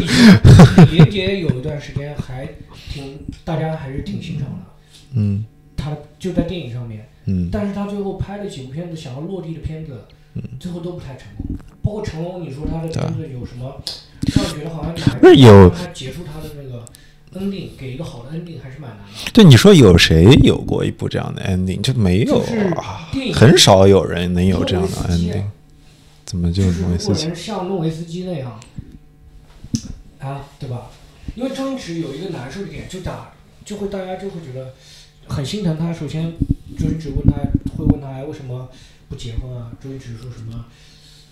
[0.00, 2.61] 以前李连杰有一段时间还挺，
[3.44, 4.56] 大家还是挺欣赏的。
[5.14, 5.44] 嗯
[5.76, 10.04] 他就在电影上面，嗯但是他最后拍了几部片子，想要落地的片子，
[10.34, 11.56] 嗯最后都不太成功。
[11.82, 13.82] 包括成龙，你说他的片子有什么，
[14.34, 16.84] 让你觉得好像哪一那有他结束他的那个
[17.44, 19.30] ending，给一个好的 ending 还是蛮难的。
[19.32, 21.80] 对，你说有谁有过一部这样的 ending？
[21.80, 25.42] 就没有就是啊，很少有人能有这样的 ending。
[26.24, 27.26] 怎么就就是如果诺维斯基？
[27.26, 28.60] 能像诺维斯基那样，
[30.20, 30.90] 啊，对吧？
[31.34, 33.32] 因为周星驰有一个难受的点，就打
[33.64, 34.74] 就会大家就会觉得
[35.26, 35.92] 很心疼他。
[35.92, 36.32] 首先，
[36.78, 37.36] 周星驰问他
[37.76, 38.68] 会问他哎为什么
[39.08, 39.72] 不结婚啊？
[39.82, 40.66] 周星驰说什么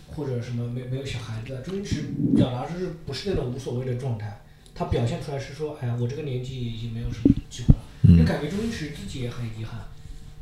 [0.08, 1.60] 或者什么没 没有小孩子啊？
[1.64, 2.04] 周星驰
[2.34, 4.40] 表达是不是那种无所谓的状态？
[4.74, 9.80] 他表现出来是说，哎呀，我这个年纪已经没有什么机会了，就嗯感觉周星驰自己也很遗憾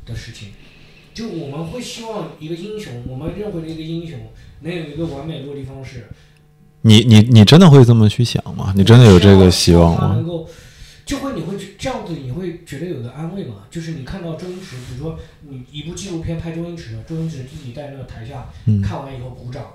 [0.05, 0.49] 的事情。
[1.13, 4.31] 就我们会希望一个英雄，我们认为的一个英雄，
[4.61, 6.07] 能有一个完美落地方式。
[6.81, 8.73] 你你你真的会这么去想吗？
[8.75, 10.13] 你真的有这个希望吗？
[10.15, 10.47] 能够，
[11.05, 13.65] 就会你会觉这样子，你会觉得有个安慰嘛？
[13.69, 19.73] 就是你看到周星驰，比如说你一部纪录片拍周星驰，周星驰自己在那个台下、嗯看完以后鼓掌，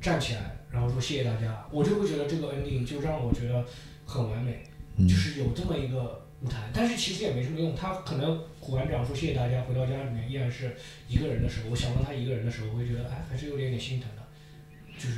[0.00, 3.64] 站起来，然后说谢谢大家，我就会觉得这个 ending 就让我觉得
[4.06, 4.64] 很完美，
[4.96, 7.74] 嗯就是有这么一个舞台，但是其实也没什么用。
[7.74, 10.76] 他可能鼓完掌说谢谢大家，回到家里面依然是
[11.08, 14.23] 一个人的时候，我想到他一个人的时候，我会觉得哎，还是有点点心疼的，就是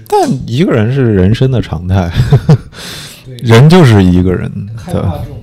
[0.08, 2.10] 但一个人是人生的常态，
[3.42, 4.92] 人就是一个人，害？
[4.92, 5.42] 怕这种，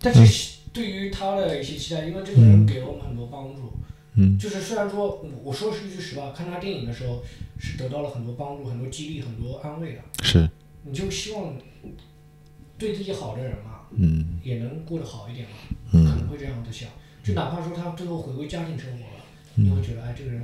[0.00, 3.72] 但是对于他的一些期待，因为这个人给了我们很多帮助，
[4.14, 4.36] 嗯。
[4.38, 7.22] 就是虽然说我我说是一句实话，看他电影的时候
[7.58, 10.48] 是得到了很多帮助、很多激励、很多安慰的，是，
[10.84, 11.54] 你就希望
[12.76, 14.40] 对自己好的人嘛，嗯。
[14.42, 15.56] 也能过得好一点嘛，
[15.92, 16.04] 嗯。
[16.04, 16.88] 可能嗯会这样子想，
[17.22, 19.22] 就哪怕说他最后回归家庭生活了，
[19.54, 20.42] 你会觉得哎，这个人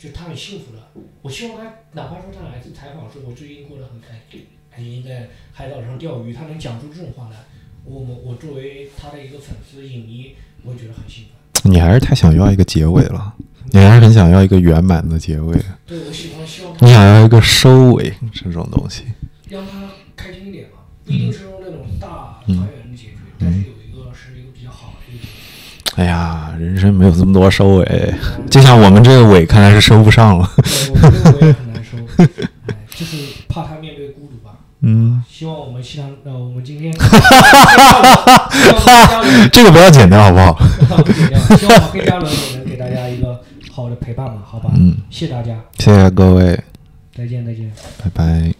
[0.00, 0.88] 就他很幸福了。
[1.20, 7.36] 我希望他哪怕说他来自采访说我最近过得很开心，开心在海岛上钓鱼，他能讲出这种话来，
[7.84, 11.68] 我我我作为他的一个粉丝影迷，我会觉得很幸福。
[11.68, 13.34] 你还是太想要一个结尾了，
[13.72, 15.54] 你还是很想要一个圆满的结尾，
[15.86, 19.04] 对我喜欢希望你想要一个收尾这种东西。
[19.50, 23.69] 让他开心一点嘛，不一定是用那种大团圆的结局，但是有一个是
[26.00, 28.14] 哎呀，人生没有这么多收尾，
[28.48, 30.50] 就像我们这个尾看来是收不上了。
[30.56, 30.64] 对，
[30.94, 32.26] 我觉得我也很难收，哎，
[32.88, 34.52] 就是怕他面对孤独吧。
[34.80, 37.12] 嗯，希望我们西塘，呃，我们今天，希望
[38.50, 40.54] 黑加仑，这个不要剪掉好不好？
[41.04, 43.38] 不剪掉，希望黑加仑也能给大家一个
[43.70, 44.70] 好的陪伴嘛，好吧？
[44.76, 46.58] 嗯，谢谢大家，谢谢各位，
[47.14, 47.70] 再见，再见。
[48.02, 48.59] 拜拜。